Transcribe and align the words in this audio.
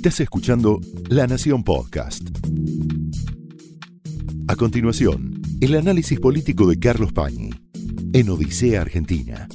Estás 0.00 0.20
escuchando 0.20 0.80
La 1.10 1.26
Nación 1.26 1.62
Podcast. 1.62 2.22
A 4.48 4.56
continuación, 4.56 5.42
el 5.60 5.76
análisis 5.76 6.18
político 6.18 6.66
de 6.66 6.78
Carlos 6.78 7.12
Pañi 7.12 7.50
en 8.14 8.30
Odisea 8.30 8.80
Argentina. 8.80 9.46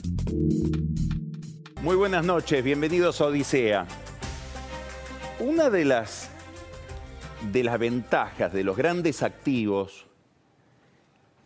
Muy 1.82 1.96
buenas 1.96 2.24
noches, 2.24 2.64
bienvenidos 2.64 3.22
a 3.22 3.26
Odisea. 3.26 3.88
Una 5.40 5.72
de 5.72 5.84
las, 5.84 6.30
de 7.52 7.64
las 7.64 7.80
ventajas 7.80 8.54
de 8.54 8.64
los 8.64 8.78
grandes 8.78 9.24
activos 9.24 10.06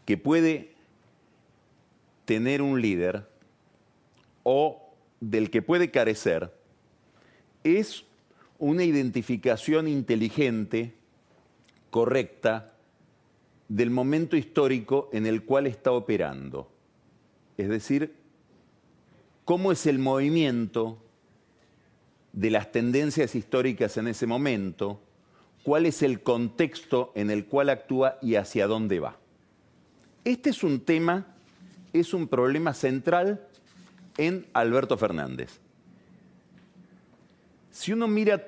que 0.03 0.17
puede 0.17 0.73
tener 2.25 2.61
un 2.61 2.81
líder 2.81 3.29
o 4.43 4.91
del 5.21 5.49
que 5.49 5.61
puede 5.61 5.89
carecer 5.89 6.53
es 7.63 8.03
una 8.59 8.83
identificación 8.83 9.87
inteligente, 9.87 10.93
correcta, 11.89 12.73
del 13.69 13.89
momento 13.89 14.35
histórico 14.35 15.09
en 15.13 15.25
el 15.25 15.43
cual 15.43 15.67
está 15.67 15.91
operando. 15.91 16.71
Es 17.57 17.69
decir, 17.69 18.15
cómo 19.45 19.71
es 19.71 19.85
el 19.85 19.99
movimiento 19.99 21.01
de 22.33 22.51
las 22.51 22.71
tendencias 22.71 23.35
históricas 23.35 23.97
en 23.97 24.07
ese 24.07 24.27
momento, 24.27 25.01
cuál 25.63 25.85
es 25.85 26.03
el 26.03 26.21
contexto 26.21 27.11
en 27.15 27.31
el 27.31 27.45
cual 27.45 27.69
actúa 27.69 28.17
y 28.21 28.35
hacia 28.35 28.67
dónde 28.67 28.99
va. 28.99 29.17
Este 30.23 30.49
es 30.49 30.63
un 30.63 30.81
tema, 30.81 31.35
es 31.93 32.13
un 32.13 32.27
problema 32.27 32.73
central 32.73 33.47
en 34.17 34.45
Alberto 34.53 34.97
Fernández. 34.97 35.59
Si 37.79 37.93
uno 37.93 38.09
mira 38.09 38.45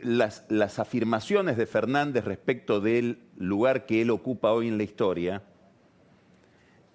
las, 0.00 0.78
afirmaciones 0.78 1.56
de 1.56 1.66
Fernández 1.66 2.24
respecto 2.24 2.80
del 2.80 3.18
lugar 3.36 3.86
que 3.86 4.02
él 4.02 4.10
ocupa 4.10 4.52
hoy 4.52 4.68
en 4.68 4.78
la 4.78 4.84
historia 4.84 5.42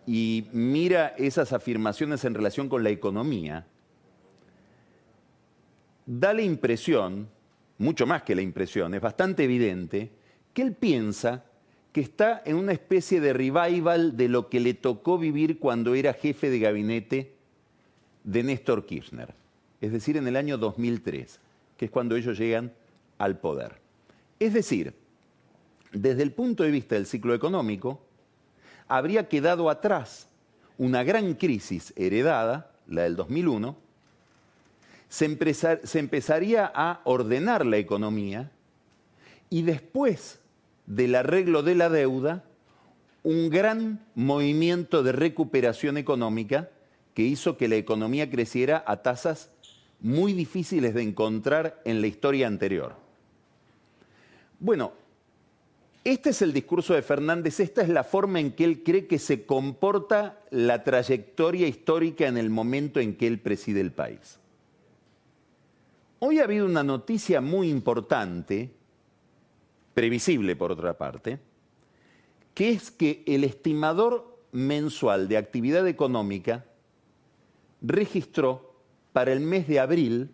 y 0.07 0.47
mira 0.53 1.09
esas 1.17 1.51
afirmaciones 1.51 2.23
en 2.23 2.35
relación 2.35 2.69
con 2.69 2.85
la 2.85 2.89
economía, 2.89 3.67
da 6.05 6.33
la 6.33 6.41
impresión, 6.41 7.27
mucho 7.79 8.07
más 8.07 8.23
que 8.23 8.33
la 8.33 8.41
impresión, 8.41 8.93
es 8.93 9.01
bastante 9.01 9.43
evidente, 9.43 10.11
que 10.53 10.61
él 10.61 10.73
piensa 10.73 11.43
que 11.91 11.99
está 11.99 12.41
en 12.45 12.55
una 12.55 12.71
especie 12.71 13.19
de 13.19 13.33
revival 13.33 14.15
de 14.15 14.29
lo 14.29 14.47
que 14.47 14.61
le 14.61 14.73
tocó 14.73 15.17
vivir 15.17 15.59
cuando 15.59 15.95
era 15.95 16.13
jefe 16.13 16.49
de 16.49 16.59
gabinete 16.59 17.35
de 18.23 18.41
Néstor 18.41 18.85
Kirchner, 18.85 19.33
es 19.81 19.91
decir, 19.91 20.17
en 20.17 20.27
el 20.27 20.35
año 20.35 20.57
2003, 20.57 21.39
que 21.77 21.85
es 21.85 21.91
cuando 21.91 22.15
ellos 22.15 22.37
llegan 22.37 22.73
al 23.17 23.39
poder. 23.39 23.79
Es 24.39 24.53
decir, 24.53 24.93
desde 25.91 26.23
el 26.23 26.31
punto 26.31 26.63
de 26.63 26.71
vista 26.71 26.95
del 26.95 27.05
ciclo 27.05 27.33
económico, 27.33 28.01
habría 28.87 29.27
quedado 29.27 29.69
atrás 29.69 30.27
una 30.77 31.03
gran 31.03 31.33
crisis 31.33 31.93
heredada, 31.95 32.71
la 32.87 33.03
del 33.03 33.15
2001, 33.15 33.77
se, 35.07 35.53
se 35.83 35.99
empezaría 35.99 36.71
a 36.73 37.01
ordenar 37.03 37.65
la 37.65 37.77
economía 37.77 38.51
y 39.49 39.63
después 39.63 40.39
del 40.85 41.15
arreglo 41.15 41.63
de 41.63 41.75
la 41.75 41.89
deuda, 41.89 42.43
un 43.23 43.49
gran 43.49 44.05
movimiento 44.15 45.03
de 45.03 45.11
recuperación 45.11 45.97
económica 45.97 46.69
que 47.13 47.23
hizo 47.23 47.57
que 47.57 47.67
la 47.67 47.75
economía 47.75 48.29
creciera 48.29 48.83
a 48.87 48.97
tasas 48.97 49.51
muy 50.01 50.33
difíciles 50.33 50.93
de 50.93 51.03
encontrar 51.03 51.81
en 51.85 52.01
la 52.01 52.07
historia 52.07 52.47
anterior. 52.47 52.95
Bueno, 54.59 54.93
este 56.03 56.29
es 56.29 56.41
el 56.41 56.53
discurso 56.53 56.93
de 56.93 57.01
Fernández, 57.01 57.59
esta 57.59 57.81
es 57.81 57.89
la 57.89 58.03
forma 58.03 58.39
en 58.39 58.53
que 58.53 58.63
él 58.63 58.83
cree 58.83 59.07
que 59.07 59.19
se 59.19 59.45
comporta 59.45 60.39
la 60.49 60.83
trayectoria 60.83 61.67
histórica 61.67 62.27
en 62.27 62.37
el 62.37 62.49
momento 62.49 62.99
en 62.99 63.15
que 63.15 63.27
él 63.27 63.39
preside 63.39 63.81
el 63.81 63.91
país. 63.91 64.39
Hoy 66.19 66.39
ha 66.39 66.45
habido 66.45 66.65
una 66.65 66.83
noticia 66.83 67.41
muy 67.41 67.69
importante, 67.69 68.71
previsible 69.93 70.55
por 70.55 70.71
otra 70.71 70.97
parte, 70.97 71.39
que 72.53 72.71
es 72.71 72.91
que 72.91 73.23
el 73.25 73.43
estimador 73.43 74.37
mensual 74.51 75.27
de 75.27 75.37
actividad 75.37 75.87
económica 75.87 76.65
registró 77.81 78.68
para 79.13 79.31
el 79.33 79.39
mes 79.39 79.67
de 79.67 79.79
abril 79.79 80.29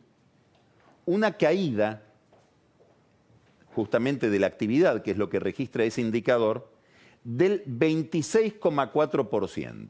una 1.05 1.37
caída 1.37 2.01
justamente 3.73 4.29
de 4.29 4.39
la 4.39 4.47
actividad, 4.47 5.03
que 5.03 5.11
es 5.11 5.17
lo 5.17 5.29
que 5.29 5.39
registra 5.39 5.83
ese 5.83 5.99
indicador, 6.01 6.71
del 7.23 7.63
26,4%. 7.65 9.89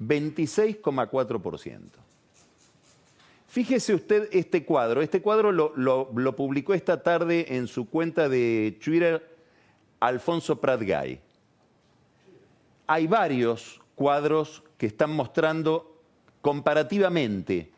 26,4%. 0.00 1.80
Fíjese 3.46 3.94
usted 3.94 4.28
este 4.32 4.64
cuadro. 4.64 5.02
Este 5.02 5.20
cuadro 5.20 5.52
lo, 5.52 6.34
publicó 6.34 6.72
esta 6.72 7.02
tarde 7.02 7.56
en 7.56 7.66
su 7.66 7.86
cuenta 7.86 8.30
de 8.30 8.78
Twitter 8.82 9.36
Alfonso 10.00 10.58
Pratgay. 10.58 11.20
Hay 12.86 13.06
varios 13.06 13.82
cuadros 13.94 14.62
que 14.78 14.86
están 14.86 15.10
mostrando 15.10 16.00
comparativamente 16.40 17.70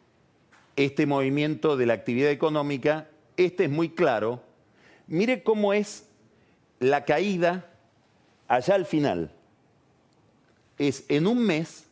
este 0.77 1.07
movimiento 1.07 1.77
de 1.77 1.87
la 1.87 1.95
actividad 1.95 2.31
económica. 2.31 3.09
Este 3.37 3.65
es 3.65 3.71
muy 3.71 3.91
claro. 3.91 4.43
Mire 5.07 5.43
cómo 5.43 5.73
es 5.73 6.09
la 6.81 7.05
caída 7.05 7.71
allá 8.49 8.75
al 8.75 8.87
final. 8.87 9.31
Es 10.79 11.05
en 11.09 11.27
un 11.27 11.45
mes 11.45 11.87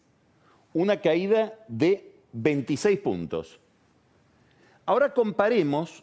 una 0.74 1.00
caída 1.00 1.54
de 1.68 2.12
26 2.32 2.98
puntos. 3.00 3.58
Ahora 4.86 5.14
comparemos 5.14 6.02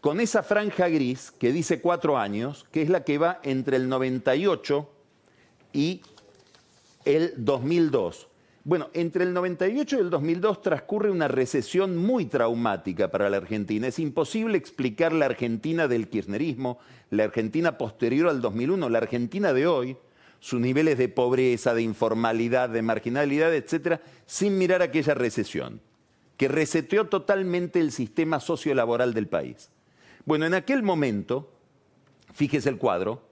con 0.00 0.20
esa 0.20 0.42
franja 0.42 0.88
gris 0.88 1.30
que 1.30 1.52
dice 1.52 1.80
cuatro 1.80 2.18
años, 2.18 2.66
que 2.72 2.82
es 2.82 2.88
la 2.88 3.04
que 3.04 3.18
va 3.18 3.40
entre 3.42 3.76
el 3.76 3.88
98 3.88 4.88
y 5.72 6.02
el 7.04 7.34
2002. 7.36 8.28
Bueno, 8.64 8.90
entre 8.92 9.24
el 9.24 9.32
98 9.32 9.96
y 9.96 10.00
el 10.00 10.10
2002 10.10 10.62
transcurre 10.62 11.10
una 11.10 11.28
recesión 11.28 11.96
muy 11.96 12.26
traumática 12.26 13.10
para 13.10 13.30
la 13.30 13.38
Argentina. 13.38 13.86
Es 13.86 13.98
imposible 13.98 14.58
explicar 14.58 15.12
la 15.12 15.26
Argentina 15.26 15.88
del 15.88 16.08
kirchnerismo, 16.08 16.78
la 17.10 17.24
Argentina 17.24 17.78
posterior 17.78 18.28
al 18.28 18.40
2001, 18.40 18.88
la 18.88 18.98
Argentina 18.98 19.52
de 19.52 19.66
hoy, 19.66 19.96
sus 20.40 20.60
niveles 20.60 20.98
de 20.98 21.08
pobreza, 21.08 21.72
de 21.74 21.82
informalidad, 21.82 22.68
de 22.68 22.82
marginalidad, 22.82 23.54
etcétera, 23.54 24.02
sin 24.26 24.58
mirar 24.58 24.82
aquella 24.82 25.14
recesión 25.14 25.80
que 26.36 26.48
reseteó 26.48 27.08
totalmente 27.08 27.80
el 27.80 27.90
sistema 27.90 28.38
sociolaboral 28.38 29.12
del 29.12 29.26
país. 29.26 29.70
Bueno, 30.24 30.46
en 30.46 30.54
aquel 30.54 30.82
momento, 30.82 31.50
fíjese 32.32 32.68
el 32.68 32.78
cuadro, 32.78 33.22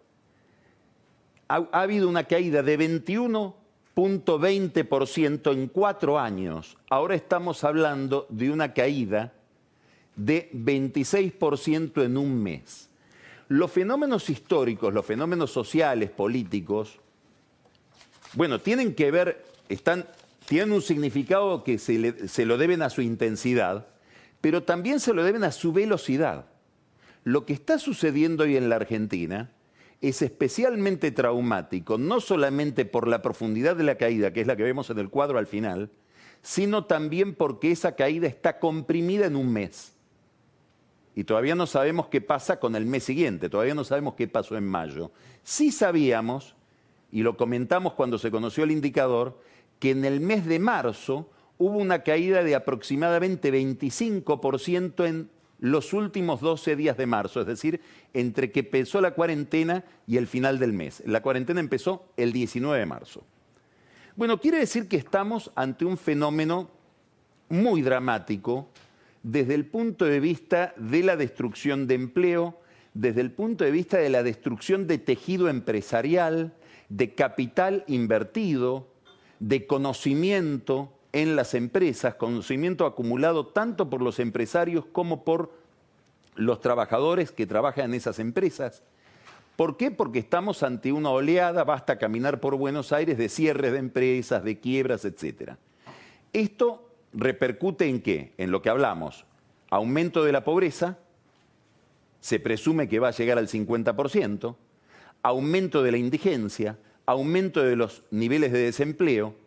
ha, 1.48 1.68
ha 1.70 1.82
habido 1.82 2.08
una 2.08 2.24
caída 2.24 2.62
de 2.64 2.76
21 2.76 3.65
0.20% 3.96 5.52
en 5.52 5.68
cuatro 5.68 6.18
años. 6.18 6.76
Ahora 6.90 7.14
estamos 7.14 7.64
hablando 7.64 8.26
de 8.28 8.50
una 8.50 8.74
caída 8.74 9.32
de 10.16 10.50
26% 10.52 12.04
en 12.04 12.18
un 12.18 12.42
mes. 12.42 12.90
Los 13.48 13.72
fenómenos 13.72 14.28
históricos, 14.28 14.92
los 14.92 15.06
fenómenos 15.06 15.50
sociales, 15.50 16.10
políticos, 16.10 16.98
bueno, 18.34 18.60
tienen 18.60 18.94
que 18.94 19.10
ver, 19.10 19.46
están, 19.70 20.04
tienen 20.46 20.72
un 20.72 20.82
significado 20.82 21.64
que 21.64 21.78
se, 21.78 22.28
se 22.28 22.44
lo 22.44 22.58
deben 22.58 22.82
a 22.82 22.90
su 22.90 23.00
intensidad, 23.00 23.86
pero 24.42 24.62
también 24.62 25.00
se 25.00 25.14
lo 25.14 25.24
deben 25.24 25.42
a 25.42 25.52
su 25.52 25.72
velocidad. 25.72 26.44
Lo 27.24 27.46
que 27.46 27.54
está 27.54 27.78
sucediendo 27.78 28.44
hoy 28.44 28.58
en 28.58 28.68
la 28.68 28.76
Argentina 28.76 29.50
es 30.00 30.22
especialmente 30.22 31.10
traumático, 31.10 31.98
no 31.98 32.20
solamente 32.20 32.84
por 32.84 33.08
la 33.08 33.22
profundidad 33.22 33.76
de 33.76 33.84
la 33.84 33.96
caída, 33.96 34.32
que 34.32 34.40
es 34.40 34.46
la 34.46 34.56
que 34.56 34.62
vemos 34.62 34.90
en 34.90 34.98
el 34.98 35.08
cuadro 35.08 35.38
al 35.38 35.46
final, 35.46 35.90
sino 36.42 36.84
también 36.84 37.34
porque 37.34 37.72
esa 37.72 37.96
caída 37.96 38.26
está 38.26 38.58
comprimida 38.58 39.26
en 39.26 39.36
un 39.36 39.52
mes. 39.52 39.94
Y 41.14 41.24
todavía 41.24 41.54
no 41.54 41.66
sabemos 41.66 42.08
qué 42.08 42.20
pasa 42.20 42.60
con 42.60 42.76
el 42.76 42.84
mes 42.84 43.04
siguiente, 43.04 43.48
todavía 43.48 43.74
no 43.74 43.84
sabemos 43.84 44.14
qué 44.14 44.28
pasó 44.28 44.56
en 44.56 44.66
mayo. 44.66 45.10
Sí 45.42 45.72
sabíamos, 45.72 46.54
y 47.10 47.22
lo 47.22 47.36
comentamos 47.36 47.94
cuando 47.94 48.18
se 48.18 48.30
conoció 48.30 48.64
el 48.64 48.70
indicador, 48.70 49.40
que 49.78 49.90
en 49.90 50.04
el 50.04 50.20
mes 50.20 50.44
de 50.44 50.58
marzo 50.58 51.30
hubo 51.58 51.78
una 51.78 52.02
caída 52.02 52.42
de 52.42 52.54
aproximadamente 52.54 53.50
25% 53.50 55.06
en 55.06 55.30
los 55.58 55.92
últimos 55.92 56.40
12 56.40 56.76
días 56.76 56.96
de 56.96 57.06
marzo, 57.06 57.40
es 57.40 57.46
decir, 57.46 57.80
entre 58.12 58.52
que 58.52 58.60
empezó 58.60 59.00
la 59.00 59.12
cuarentena 59.12 59.84
y 60.06 60.16
el 60.16 60.26
final 60.26 60.58
del 60.58 60.72
mes. 60.72 61.02
La 61.06 61.22
cuarentena 61.22 61.60
empezó 61.60 62.06
el 62.16 62.32
19 62.32 62.78
de 62.78 62.86
marzo. 62.86 63.24
Bueno, 64.16 64.40
quiere 64.40 64.58
decir 64.58 64.88
que 64.88 64.96
estamos 64.96 65.50
ante 65.54 65.84
un 65.84 65.96
fenómeno 65.96 66.70
muy 67.48 67.82
dramático 67.82 68.68
desde 69.22 69.54
el 69.54 69.66
punto 69.66 70.04
de 70.04 70.20
vista 70.20 70.72
de 70.76 71.02
la 71.02 71.16
destrucción 71.16 71.86
de 71.86 71.94
empleo, 71.94 72.60
desde 72.94 73.20
el 73.20 73.30
punto 73.30 73.64
de 73.64 73.70
vista 73.70 73.98
de 73.98 74.08
la 74.08 74.22
destrucción 74.22 74.86
de 74.86 74.98
tejido 74.98 75.48
empresarial, 75.48 76.54
de 76.88 77.14
capital 77.14 77.84
invertido, 77.88 78.88
de 79.40 79.66
conocimiento 79.66 80.95
en 81.16 81.34
las 81.34 81.54
empresas, 81.54 82.16
conocimiento 82.16 82.84
acumulado 82.84 83.46
tanto 83.46 83.88
por 83.88 84.02
los 84.02 84.18
empresarios 84.18 84.84
como 84.84 85.24
por 85.24 85.50
los 86.34 86.60
trabajadores 86.60 87.32
que 87.32 87.46
trabajan 87.46 87.86
en 87.86 87.94
esas 87.94 88.18
empresas. 88.18 88.82
¿Por 89.56 89.78
qué? 89.78 89.90
Porque 89.90 90.18
estamos 90.18 90.62
ante 90.62 90.92
una 90.92 91.08
oleada, 91.08 91.64
basta 91.64 91.96
caminar 91.96 92.38
por 92.38 92.56
Buenos 92.56 92.92
Aires, 92.92 93.16
de 93.16 93.30
cierres 93.30 93.72
de 93.72 93.78
empresas, 93.78 94.44
de 94.44 94.60
quiebras, 94.60 95.06
etc. 95.06 95.52
Esto 96.34 96.86
repercute 97.14 97.88
en 97.88 98.02
qué? 98.02 98.34
En 98.36 98.50
lo 98.50 98.60
que 98.60 98.68
hablamos. 98.68 99.24
Aumento 99.70 100.22
de 100.22 100.32
la 100.32 100.44
pobreza, 100.44 100.98
se 102.20 102.40
presume 102.40 102.90
que 102.90 102.98
va 102.98 103.08
a 103.08 103.12
llegar 103.12 103.38
al 103.38 103.48
50%, 103.48 104.54
aumento 105.22 105.82
de 105.82 105.92
la 105.92 105.96
indigencia, 105.96 106.76
aumento 107.06 107.62
de 107.62 107.76
los 107.76 108.02
niveles 108.10 108.52
de 108.52 108.58
desempleo, 108.58 109.45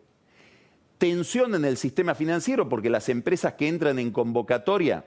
tensión 1.00 1.54
en 1.54 1.64
el 1.64 1.78
sistema 1.78 2.14
financiero 2.14 2.68
porque 2.68 2.90
las 2.90 3.08
empresas 3.08 3.54
que 3.54 3.68
entran 3.68 3.98
en 3.98 4.10
convocatoria, 4.12 5.06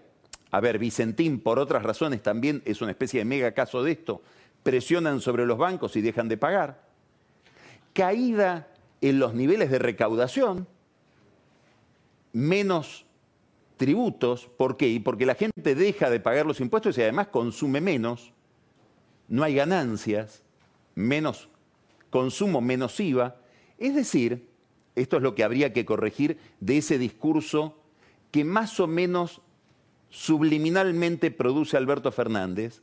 a 0.49 0.59
ver, 0.59 0.79
Vicentín 0.79 1.39
por 1.39 1.59
otras 1.59 1.83
razones 1.83 2.23
también 2.23 2.63
es 2.65 2.81
una 2.81 2.89
especie 2.89 3.19
de 3.19 3.25
mega 3.25 3.51
caso 3.53 3.83
de 3.83 3.91
esto, 3.91 4.23
presionan 4.63 5.21
sobre 5.21 5.45
los 5.45 5.59
bancos 5.59 5.95
y 5.95 6.01
dejan 6.01 6.27
de 6.27 6.37
pagar, 6.37 6.81
caída 7.93 8.69
en 9.01 9.19
los 9.19 9.35
niveles 9.35 9.69
de 9.69 9.77
recaudación, 9.77 10.67
menos 12.31 13.05
tributos, 13.77 14.47
¿por 14.57 14.77
qué? 14.77 14.99
Porque 15.05 15.27
la 15.27 15.35
gente 15.35 15.75
deja 15.75 16.09
de 16.09 16.19
pagar 16.19 16.47
los 16.47 16.59
impuestos 16.59 16.97
y 16.97 17.03
además 17.03 17.27
consume 17.27 17.81
menos, 17.81 18.33
no 19.27 19.43
hay 19.43 19.53
ganancias, 19.53 20.41
menos 20.95 21.49
consumo, 22.09 22.61
menos 22.61 22.99
IVA. 22.99 23.35
Es 23.77 23.93
decir, 23.93 24.52
esto 24.95 25.17
es 25.17 25.23
lo 25.23 25.35
que 25.35 25.43
habría 25.43 25.73
que 25.73 25.85
corregir 25.85 26.37
de 26.59 26.77
ese 26.77 26.97
discurso 26.97 27.77
que 28.31 28.43
más 28.43 28.79
o 28.79 28.87
menos 28.87 29.41
subliminalmente 30.09 31.31
produce 31.31 31.77
Alberto 31.77 32.11
Fernández, 32.11 32.81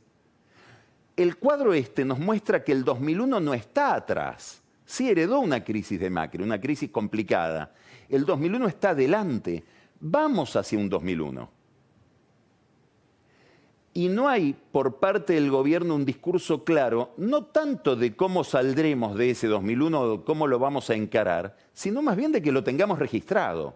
el 1.15 1.37
cuadro 1.37 1.73
este 1.73 2.05
nos 2.05 2.19
muestra 2.19 2.63
que 2.63 2.71
el 2.71 2.83
2001 2.83 3.39
no 3.39 3.53
está 3.53 3.95
atrás. 3.95 4.61
Sí 4.85 5.09
heredó 5.09 5.39
una 5.39 5.63
crisis 5.63 5.99
de 5.99 6.09
Macri, 6.09 6.43
una 6.43 6.59
crisis 6.59 6.89
complicada. 6.89 7.73
El 8.09 8.25
2001 8.25 8.67
está 8.67 8.89
adelante. 8.89 9.63
Vamos 9.99 10.55
hacia 10.55 10.77
un 10.77 10.89
2001. 10.89 11.60
Y 13.93 14.07
no 14.07 14.29
hay 14.29 14.55
por 14.71 14.99
parte 14.99 15.33
del 15.33 15.49
gobierno 15.49 15.95
un 15.95 16.05
discurso 16.05 16.63
claro, 16.63 17.11
no 17.17 17.45
tanto 17.45 17.95
de 17.95 18.15
cómo 18.15 18.43
saldremos 18.43 19.17
de 19.17 19.31
ese 19.31 19.47
2001 19.47 20.01
o 20.01 20.25
cómo 20.25 20.47
lo 20.47 20.59
vamos 20.59 20.89
a 20.89 20.95
encarar, 20.95 21.57
sino 21.73 22.01
más 22.01 22.15
bien 22.15 22.31
de 22.31 22.41
que 22.41 22.53
lo 22.53 22.63
tengamos 22.63 22.99
registrado, 22.99 23.75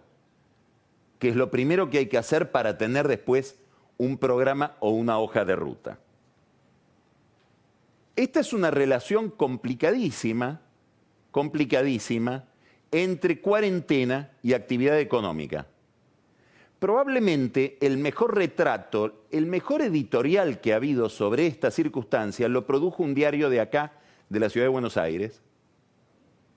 que 1.18 1.28
es 1.28 1.36
lo 1.36 1.50
primero 1.50 1.90
que 1.90 1.98
hay 1.98 2.06
que 2.06 2.16
hacer 2.16 2.50
para 2.50 2.78
tener 2.78 3.08
después 3.08 3.56
un 3.98 4.16
programa 4.16 4.76
o 4.80 4.90
una 4.90 5.18
hoja 5.18 5.44
de 5.44 5.56
ruta. 5.56 5.98
Esta 8.14 8.40
es 8.40 8.54
una 8.54 8.70
relación 8.70 9.30
complicadísima, 9.30 10.62
complicadísima, 11.30 12.44
entre 12.90 13.42
cuarentena 13.42 14.30
y 14.42 14.54
actividad 14.54 14.98
económica. 14.98 15.66
Probablemente 16.86 17.78
el 17.80 17.98
mejor 17.98 18.36
retrato, 18.36 19.24
el 19.32 19.46
mejor 19.46 19.82
editorial 19.82 20.60
que 20.60 20.72
ha 20.72 20.76
habido 20.76 21.08
sobre 21.08 21.48
esta 21.48 21.72
circunstancia 21.72 22.48
lo 22.48 22.64
produjo 22.64 23.02
un 23.02 23.12
diario 23.12 23.50
de 23.50 23.58
acá, 23.58 23.94
de 24.28 24.38
la 24.38 24.48
ciudad 24.48 24.66
de 24.66 24.70
Buenos 24.70 24.96
Aires, 24.96 25.42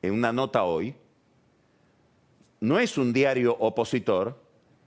en 0.03 0.13
una 0.13 0.31
nota 0.31 0.65
hoy. 0.65 0.93
No 2.59 2.77
es 2.77 2.95
un 2.99 3.11
diario 3.11 3.57
opositor, 3.57 4.39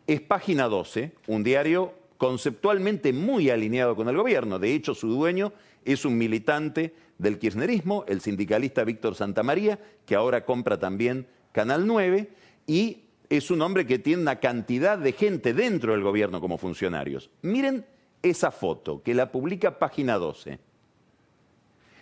es 0.07 0.21
página 0.21 0.69
12, 0.69 1.11
un 1.27 1.43
diario 1.43 1.93
conceptualmente 2.19 3.13
muy 3.13 3.51
alineado 3.51 3.97
con 3.97 4.09
el 4.09 4.17
gobierno. 4.17 4.61
De 4.61 4.73
hecho, 4.73 4.95
su 4.95 5.09
dueño 5.09 5.53
es 5.85 6.05
un 6.05 6.17
militante 6.17 6.95
del 7.19 7.41
kirchnerismo, 7.41 8.05
el 8.07 8.21
sindicalista 8.21 8.85
Víctor 8.85 9.17
Santamaría, 9.17 9.81
que 10.07 10.15
ahora 10.15 10.45
compra 10.45 10.79
también 10.79 11.27
Canal 11.51 11.85
9, 11.85 12.31
y 12.69 13.07
es 13.37 13.51
un 13.51 13.63
hombre 13.63 13.87
que 13.87 13.99
tiene 13.99 14.21
una 14.21 14.41
cantidad 14.41 14.99
de 14.99 15.13
gente 15.13 15.55
dentro 15.55 15.93
del 15.93 16.03
gobierno 16.03 16.41
como 16.41 16.59
funcionarios. 16.59 17.31
Miren 17.41 17.87
esa 18.23 18.51
foto, 18.51 19.03
que 19.03 19.15
la 19.15 19.33
publica 19.33 19.79
página 19.79 20.17
12. 20.17 20.59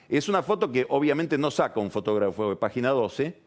Es 0.08 0.28
una 0.28 0.42
foto 0.42 0.72
que 0.72 0.86
obviamente 0.88 1.38
no 1.38 1.52
saca 1.52 1.78
un 1.78 1.92
fotógrafo 1.92 2.50
de 2.50 2.56
página 2.56 2.90
12, 2.90 3.38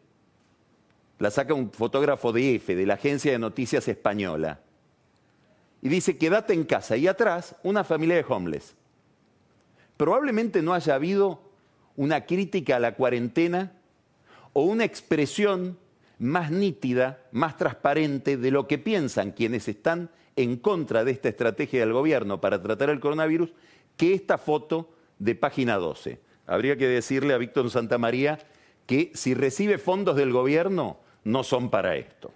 la 1.18 1.30
saca 1.30 1.52
un 1.52 1.70
fotógrafo 1.70 2.32
de 2.32 2.54
EFE, 2.54 2.74
de 2.74 2.86
la 2.86 2.94
Agencia 2.94 3.32
de 3.32 3.38
Noticias 3.38 3.86
Española. 3.86 4.60
Y 5.82 5.90
dice, 5.90 6.16
quédate 6.16 6.54
en 6.54 6.64
casa. 6.64 6.96
Y 6.96 7.06
atrás, 7.06 7.54
una 7.62 7.84
familia 7.84 8.16
de 8.16 8.24
homeless 8.26 8.74
probablemente 9.98 10.62
no 10.62 10.72
haya 10.72 10.94
habido 10.94 11.40
una 11.96 12.24
crítica 12.24 12.76
a 12.76 12.80
la 12.80 12.94
cuarentena 12.94 13.72
o 14.54 14.62
una 14.62 14.84
expresión 14.84 15.78
más 16.18 16.50
nítida, 16.50 17.24
más 17.32 17.56
transparente 17.56 18.36
de 18.36 18.50
lo 18.50 18.66
que 18.66 18.78
piensan 18.78 19.32
quienes 19.32 19.68
están 19.68 20.10
en 20.36 20.56
contra 20.56 21.04
de 21.04 21.12
esta 21.12 21.28
estrategia 21.28 21.80
del 21.80 21.92
gobierno 21.92 22.40
para 22.40 22.62
tratar 22.62 22.90
el 22.90 23.00
coronavirus 23.00 23.52
que 23.96 24.14
esta 24.14 24.38
foto 24.38 24.90
de 25.18 25.34
página 25.34 25.76
12. 25.76 26.18
Habría 26.46 26.76
que 26.76 26.88
decirle 26.88 27.34
a 27.34 27.38
Víctor 27.38 27.70
Santamaría 27.70 28.38
que 28.86 29.10
si 29.14 29.34
recibe 29.34 29.78
fondos 29.78 30.16
del 30.16 30.32
gobierno 30.32 30.98
no 31.24 31.42
son 31.42 31.70
para 31.70 31.96
esto. 31.96 32.32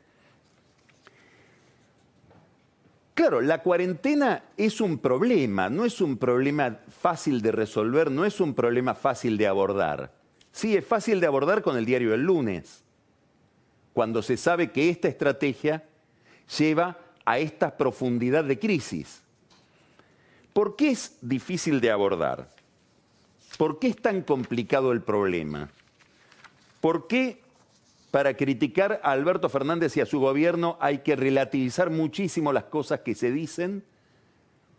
Claro, 3.15 3.41
la 3.41 3.63
cuarentena 3.63 4.45
es 4.57 4.81
un 4.81 4.99
problema, 4.99 5.69
no 5.69 5.85
es 5.85 6.01
un 6.01 6.19
problema 6.19 6.79
fácil 6.89 7.43
de 7.43 7.51
resolver, 7.51 8.13
no 8.13 8.25
es 8.25 8.41
un 8.41 8.55
problema 8.55 8.95
fácil 8.95 9.37
de 9.37 9.49
abordar. 9.49 10.13
Sí, 10.53 10.77
es 10.77 10.87
fácil 10.87 11.21
de 11.21 11.27
abordar 11.27 11.61
con 11.63 11.77
el 11.77 11.85
diario 11.85 12.13
del 12.13 12.23
lunes, 12.23 12.85
cuando 13.99 14.23
se 14.23 14.37
sabe 14.37 14.71
que 14.71 14.91
esta 14.91 15.09
estrategia 15.09 15.83
lleva 16.57 16.99
a 17.25 17.41
esta 17.41 17.77
profundidad 17.77 18.45
de 18.45 18.57
crisis. 18.57 19.23
¿Por 20.53 20.77
qué 20.77 20.91
es 20.91 21.19
difícil 21.21 21.81
de 21.81 21.91
abordar? 21.91 22.49
¿Por 23.57 23.81
qué 23.81 23.89
es 23.89 23.97
tan 23.97 24.23
complicado 24.23 24.93
el 24.93 25.03
problema? 25.03 25.69
¿Por 26.81 27.09
qué 27.09 27.41
para 28.13 28.35
criticar 28.35 29.01
a 29.03 29.11
Alberto 29.11 29.49
Fernández 29.49 29.97
y 29.97 30.01
a 30.01 30.07
su 30.07 30.21
gobierno 30.21 30.77
hay 30.79 30.99
que 30.99 31.17
relativizar 31.17 31.91
muchísimo 31.91 32.53
las 32.53 32.67
cosas 32.67 33.01
que 33.01 33.17
se 33.17 33.33
dicen. 33.33 33.83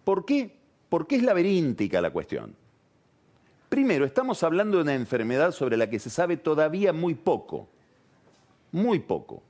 ¿Por 0.05 0.23
qué? 0.23 0.55
Porque 0.87 1.17
es 1.17 1.23
laberíntica 1.23 1.99
la 1.99 2.11
cuestión. 2.11 2.55
Primero, 3.67 4.05
estamos 4.05 4.43
hablando 4.43 4.77
de 4.77 4.83
una 4.83 4.95
enfermedad 4.95 5.51
sobre 5.51 5.75
la 5.75 5.89
que 5.89 5.99
se 5.99 6.09
sabe 6.09 6.37
todavía 6.37 6.93
muy 6.93 7.15
poco, 7.15 7.67
muy 8.71 8.99
poco. 8.99 9.43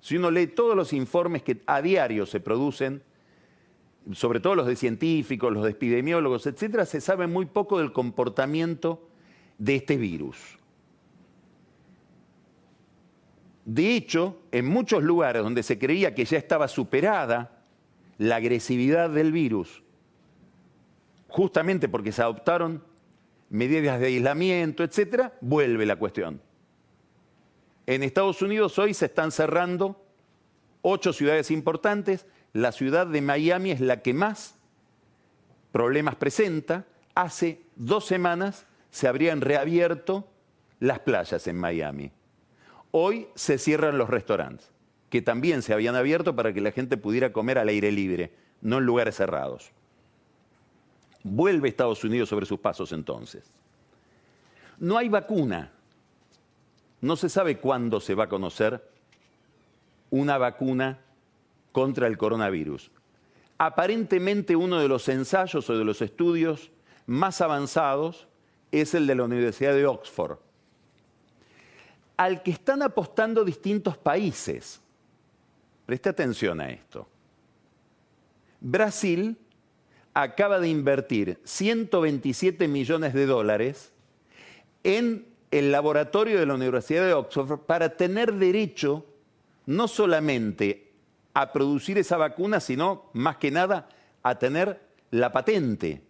Si 0.00 0.16
uno 0.16 0.30
lee 0.30 0.46
todos 0.46 0.76
los 0.76 0.92
informes 0.92 1.42
que 1.42 1.62
a 1.66 1.82
diario 1.82 2.26
se 2.26 2.40
producen, 2.40 3.02
sobre 4.12 4.40
todo 4.40 4.54
los 4.54 4.66
de 4.66 4.76
científicos, 4.76 5.52
los 5.52 5.64
de 5.64 5.70
epidemiólogos, 5.70 6.46
etcétera, 6.46 6.86
se 6.86 7.00
sabe 7.00 7.26
muy 7.26 7.46
poco 7.46 7.78
del 7.78 7.92
comportamiento 7.92 9.08
de 9.58 9.76
este 9.76 9.96
virus. 9.96 10.58
De 13.64 13.94
hecho, 13.94 14.40
en 14.50 14.66
muchos 14.66 15.02
lugares 15.02 15.42
donde 15.42 15.62
se 15.62 15.78
creía 15.78 16.14
que 16.14 16.24
ya 16.24 16.38
estaba 16.38 16.68
superada 16.68 17.62
la 18.16 18.36
agresividad 18.36 19.10
del 19.10 19.30
virus, 19.30 19.82
justamente 21.28 21.88
porque 21.88 22.12
se 22.12 22.22
adoptaron 22.22 22.82
medidas 23.50 24.00
de 24.00 24.06
aislamiento, 24.06 24.84
etcétera, 24.84 25.34
vuelve 25.42 25.84
la 25.84 25.96
cuestión. 25.96 26.40
En 27.88 28.02
Estados 28.02 28.42
Unidos 28.42 28.78
hoy 28.78 28.92
se 28.92 29.06
están 29.06 29.32
cerrando 29.32 30.04
ocho 30.82 31.14
ciudades 31.14 31.50
importantes. 31.50 32.26
La 32.52 32.70
ciudad 32.70 33.06
de 33.06 33.22
Miami 33.22 33.70
es 33.70 33.80
la 33.80 34.02
que 34.02 34.12
más 34.12 34.58
problemas 35.72 36.14
presenta. 36.14 36.84
Hace 37.14 37.62
dos 37.76 38.04
semanas 38.04 38.66
se 38.90 39.08
habrían 39.08 39.40
reabierto 39.40 40.28
las 40.80 40.98
playas 40.98 41.46
en 41.46 41.56
Miami. 41.56 42.12
Hoy 42.90 43.28
se 43.34 43.56
cierran 43.56 43.96
los 43.96 44.10
restaurantes, 44.10 44.70
que 45.08 45.22
también 45.22 45.62
se 45.62 45.72
habían 45.72 45.96
abierto 45.96 46.36
para 46.36 46.52
que 46.52 46.60
la 46.60 46.72
gente 46.72 46.98
pudiera 46.98 47.32
comer 47.32 47.56
al 47.56 47.68
aire 47.68 47.90
libre, 47.90 48.34
no 48.60 48.76
en 48.76 48.84
lugares 48.84 49.16
cerrados. 49.16 49.72
Vuelve 51.22 51.70
Estados 51.70 52.04
Unidos 52.04 52.28
sobre 52.28 52.44
sus 52.44 52.58
pasos 52.58 52.92
entonces. 52.92 53.50
No 54.78 54.98
hay 54.98 55.08
vacuna. 55.08 55.72
No 57.00 57.16
se 57.16 57.28
sabe 57.28 57.58
cuándo 57.58 58.00
se 58.00 58.14
va 58.14 58.24
a 58.24 58.28
conocer 58.28 58.82
una 60.10 60.38
vacuna 60.38 61.00
contra 61.72 62.06
el 62.06 62.18
coronavirus. 62.18 62.90
Aparentemente 63.58 64.56
uno 64.56 64.80
de 64.80 64.88
los 64.88 65.08
ensayos 65.08 65.68
o 65.68 65.76
de 65.76 65.84
los 65.84 66.02
estudios 66.02 66.70
más 67.06 67.40
avanzados 67.40 68.28
es 68.70 68.94
el 68.94 69.06
de 69.06 69.14
la 69.14 69.24
Universidad 69.24 69.74
de 69.74 69.86
Oxford, 69.86 70.38
al 72.16 72.42
que 72.42 72.50
están 72.50 72.82
apostando 72.82 73.44
distintos 73.44 73.96
países. 73.96 74.80
Preste 75.86 76.08
atención 76.08 76.60
a 76.60 76.68
esto. 76.68 77.08
Brasil 78.60 79.36
acaba 80.12 80.58
de 80.58 80.68
invertir 80.68 81.40
127 81.44 82.66
millones 82.68 83.14
de 83.14 83.26
dólares 83.26 83.92
en 84.82 85.27
el 85.50 85.72
laboratorio 85.72 86.38
de 86.38 86.46
la 86.46 86.54
Universidad 86.54 87.06
de 87.06 87.14
Oxford 87.14 87.60
para 87.60 87.96
tener 87.96 88.34
derecho 88.34 89.06
no 89.66 89.88
solamente 89.88 90.92
a 91.34 91.52
producir 91.52 91.98
esa 91.98 92.16
vacuna, 92.16 92.60
sino 92.60 93.10
más 93.12 93.36
que 93.36 93.50
nada 93.50 93.88
a 94.22 94.38
tener 94.38 94.80
la 95.10 95.32
patente. 95.32 96.02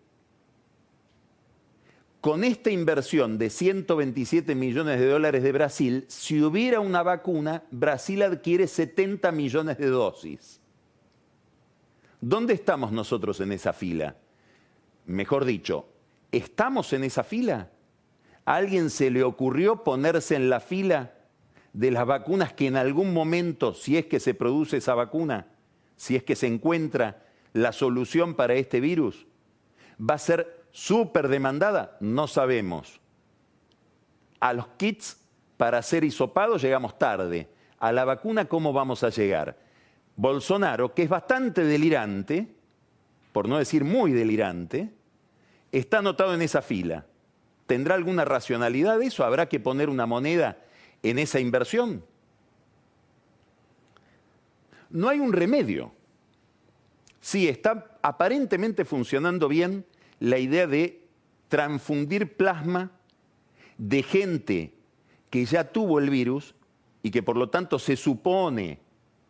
Con 2.21 2.43
esta 2.43 2.71
inversión 2.71 3.39
de 3.39 3.49
127 3.49 4.55
millones 4.55 4.99
de 4.99 5.09
dólares 5.09 5.43
de 5.43 5.53
Brasil, 5.53 6.05
si 6.09 6.43
hubiera 6.43 6.81
una 6.81 7.03
vacuna, 7.03 7.63
Brasil 7.71 8.23
adquiere 8.23 8.67
70 8.67 9.31
millones 9.31 9.79
de 9.79 9.87
dosis. 9.87 10.61
¿Dónde 12.21 12.55
estamos 12.55 12.91
nosotros 12.91 13.41
en 13.41 13.53
esa 13.53 13.73
fila? 13.73 14.17
Mejor 15.07 15.45
dicho, 15.45 15.87
¿estamos 16.33 16.93
en 16.93 17.05
esa 17.05 17.23
fila? 17.23 17.71
¿A 18.49 18.57
alguien 18.57 18.89
se 18.89 19.11
le 19.11 19.25
ocurrió 19.25 19.85
ponerse 19.85 20.35
en 20.35 20.49
la 20.49 20.61
fila 20.61 21.13
de 21.75 21.91
las 21.91 22.07
vacunas 22.07 22.55
que 22.55 22.67
en 22.67 22.77
algún 22.77 23.13
momento, 23.13 23.75
si 23.75 23.99
es 23.99 24.07
que 24.07 24.21
se 24.21 24.33
produce 24.33 24.79
esa 24.79 24.95
vacuna, 24.95 25.49
si 25.97 26.17
es 26.17 26.23
que 26.23 26.35
se 26.35 26.47
encuentra 26.47 27.27
la 27.53 27.73
solución 27.73 28.35
para 28.35 28.55
este 28.55 28.81
virus, 28.81 29.27
va 30.01 30.15
a 30.15 30.19
ser 30.19 30.65
súper 30.71 31.29
demandada? 31.29 31.99
No 32.01 32.27
sabemos. 32.27 33.03
A 34.41 34.55
los 34.55 34.67
kits 34.79 35.21
para 35.59 35.77
hacer 35.77 36.03
hisopados 36.03 36.63
llegamos 36.63 36.99
tarde. 36.99 37.51
A 37.79 37.93
la 37.93 38.07
vacuna, 38.07 38.47
¿cómo 38.47 38.73
vamos 38.73 39.05
a 39.05 39.11
llegar? 39.11 39.59
Bolsonaro, 40.17 40.95
que 40.95 41.03
es 41.03 41.11
bastante 41.11 41.65
delirante, 41.65 42.49
por 43.31 43.47
no 43.47 43.59
decir 43.59 43.85
muy 43.85 44.13
delirante, 44.13 44.91
está 45.71 45.99
anotado 45.99 46.33
en 46.33 46.41
esa 46.41 46.63
fila. 46.63 47.05
¿Tendrá 47.69 47.97
alguna 47.97 48.25
racionalidad 48.25 49.03
eso? 49.03 49.25
¿Habrá 49.27 49.47
que 49.51 49.61
poner 49.61 49.91
una 49.91 50.07
moneda 50.07 50.57
en 51.03 51.19
esa 51.19 51.39
inversión? 51.39 52.03
No 54.89 55.11
hay 55.11 55.21
un 55.21 55.35
remedio. 55.35 55.93
Sí, 57.21 57.47
está 57.47 57.99
aparentemente 58.01 58.87
funcionando 58.87 59.49
bien 59.49 59.85
la 60.19 60.39
idea 60.39 60.67
de 60.67 61.05
transfundir 61.49 62.39
plasma 62.39 62.91
de 63.77 64.03
gente 64.03 64.73
que 65.29 65.45
ya 65.45 65.71
tuvo 65.71 65.99
el 65.99 66.09
virus 66.09 66.55
y 67.03 67.11
que 67.11 67.23
por 67.23 67.37
lo 67.37 67.51
tanto 67.51 67.79
se 67.79 67.97
supone, 67.97 68.79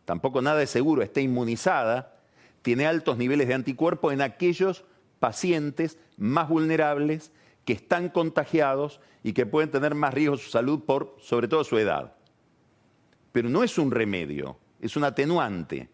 tampoco 0.05 0.41
nada 0.41 0.63
es 0.63 0.69
seguro, 0.69 1.01
está 1.01 1.19
inmunizada, 1.19 2.15
tiene 2.61 2.87
altos 2.87 3.17
niveles 3.17 3.49
de 3.49 3.55
anticuerpos 3.55 4.13
en 4.13 4.21
aquellos 4.21 4.85
pacientes 5.19 5.99
más 6.15 6.47
vulnerables 6.47 7.33
que 7.69 7.73
están 7.73 8.09
contagiados 8.09 8.99
y 9.21 9.33
que 9.33 9.45
pueden 9.45 9.69
tener 9.69 9.93
más 9.93 10.11
riesgo 10.11 10.37
su 10.37 10.49
salud 10.49 10.85
por 10.87 11.15
sobre 11.19 11.47
todo 11.47 11.63
su 11.63 11.77
edad. 11.77 12.15
Pero 13.31 13.47
no 13.47 13.63
es 13.63 13.77
un 13.77 13.91
remedio, 13.91 14.57
es 14.81 14.95
un 14.95 15.03
atenuante. 15.03 15.87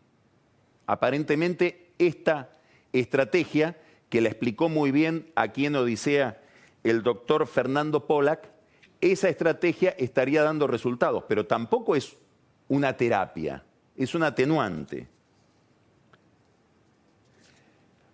Aparentemente 0.88 1.92
esta 1.98 2.50
estrategia 2.94 3.76
que 4.08 4.22
la 4.22 4.30
explicó 4.30 4.70
muy 4.70 4.92
bien 4.92 5.30
aquí 5.36 5.66
en 5.66 5.76
Odisea 5.76 6.42
el 6.86 7.04
doctor 7.04 7.46
Fernando 7.46 8.08
Pollack, 8.08 8.50
esa 9.02 9.28
estrategia 9.28 9.90
estaría 9.98 10.44
dando 10.44 10.68
resultados, 10.68 11.26
pero 11.28 11.46
tampoco 11.46 11.98
es 11.98 12.16
una 12.70 12.96
terapia, 12.96 13.66
es 13.98 14.16
un 14.16 14.24
atenuante. 14.24 15.10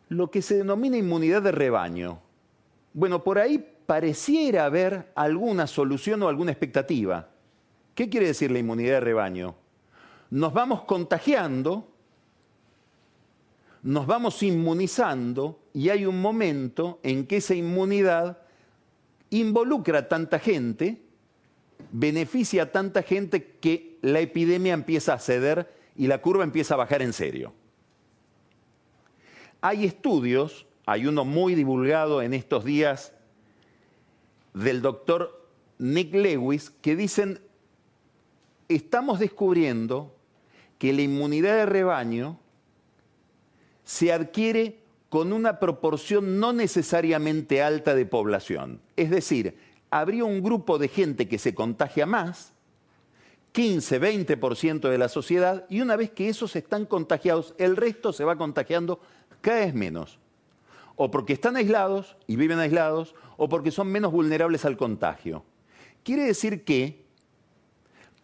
Lo 0.10 0.32
que 0.32 0.42
se 0.42 0.56
denomina 0.56 0.98
inmunidad 0.98 1.44
de 1.44 1.52
rebaño. 1.52 2.31
Bueno, 2.94 3.24
por 3.24 3.40
ahí 3.40 3.66
pareciera 3.86 4.66
haber 4.66 5.12
alguna 5.16 5.68
solución 5.68 6.24
o 6.24 6.28
alguna 6.28 6.52
expectativa. 6.52 7.30
¿Qué 7.96 8.10
quiere 8.10 8.28
decir 8.28 8.52
la 8.52 8.60
inmunidad 8.60 8.96
de 8.96 9.00
rebaño? 9.02 9.56
Nos 10.30 10.54
vamos 10.54 10.84
contagiando 10.84 11.92
nos 13.84 14.06
vamos 14.06 14.44
inmunizando 14.44 15.60
y 15.74 15.90
hay 15.90 16.06
un 16.06 16.22
momento 16.22 17.00
en 17.04 17.26
que 17.26 17.38
esa 17.38 17.56
inmunidad 17.56 18.40
involucra 19.30 20.00
a 20.00 20.08
tanta 20.08 20.40
gente, 20.40 21.02
beneficia 21.92 22.64
a 22.64 22.72
tanta 22.72 23.02
gente 23.02 23.58
que 23.60 23.98
la 24.02 24.20
epidemia 24.20 24.74
empieza 24.74 25.14
a 25.14 25.20
ceder 25.20 25.74
y 25.96 26.08
la 26.08 26.22
curva 26.22 26.44
empieza 26.44 26.76
a 26.76 26.78
bajar 26.78 27.02
en 27.02 27.14
serio. 27.14 27.54
Hay 29.62 29.86
estudios, 29.86 30.66
hay 30.86 31.06
uno 31.06 31.26
muy 31.26 31.56
divulgado 31.56 32.22
en 32.22 32.34
estos 32.34 32.66
días 32.66 33.14
del 34.54 34.82
doctor 34.82 35.48
Nick 35.78 36.14
Lewis, 36.14 36.70
que 36.82 36.96
dicen, 36.96 37.40
estamos 38.68 39.20
descubriendo 39.20 40.16
que 40.78 40.94
la 40.94 41.02
inmunidad 41.02 41.56
de 41.58 41.66
rebaño 41.66 42.40
se 43.84 44.12
adquiere 44.12 44.80
con 45.10 45.34
una 45.34 45.60
proporción 45.60 46.40
no 46.40 46.54
necesariamente 46.54 47.62
alta 47.62 47.96
de 47.96 48.06
población. 48.06 48.82
Es 48.96 49.10
decir, 49.10 49.58
habría 49.90 50.24
un 50.24 50.42
grupo 50.42 50.78
de 50.78 50.88
gente 50.88 51.28
que 51.28 51.38
se 51.38 51.54
contagia 51.54 52.06
más, 52.06 52.54
15, 53.52 54.00
20% 54.00 54.90
de 54.90 54.98
la 54.98 55.10
sociedad, 55.10 55.66
y 55.70 55.82
una 55.82 55.98
vez 55.98 56.12
que 56.12 56.30
esos 56.30 56.56
están 56.56 56.86
contagiados, 56.86 57.54
el 57.58 57.76
resto 57.76 58.14
se 58.14 58.24
va 58.24 58.38
contagiando 58.38 59.02
cada 59.42 59.66
vez 59.66 59.74
menos. 59.74 60.21
O 60.96 61.12
porque 61.12 61.34
están 61.34 61.56
aislados 61.56 62.18
y 62.28 62.36
viven 62.36 62.60
aislados, 62.60 63.16
o 63.38 63.50
porque 63.50 63.72
son 63.72 63.88
menos 63.88 64.12
vulnerables 64.12 64.66
al 64.66 64.78
contagio. 64.78 65.44
Quiere 66.04 66.24
decir 66.24 66.64
que 66.64 67.02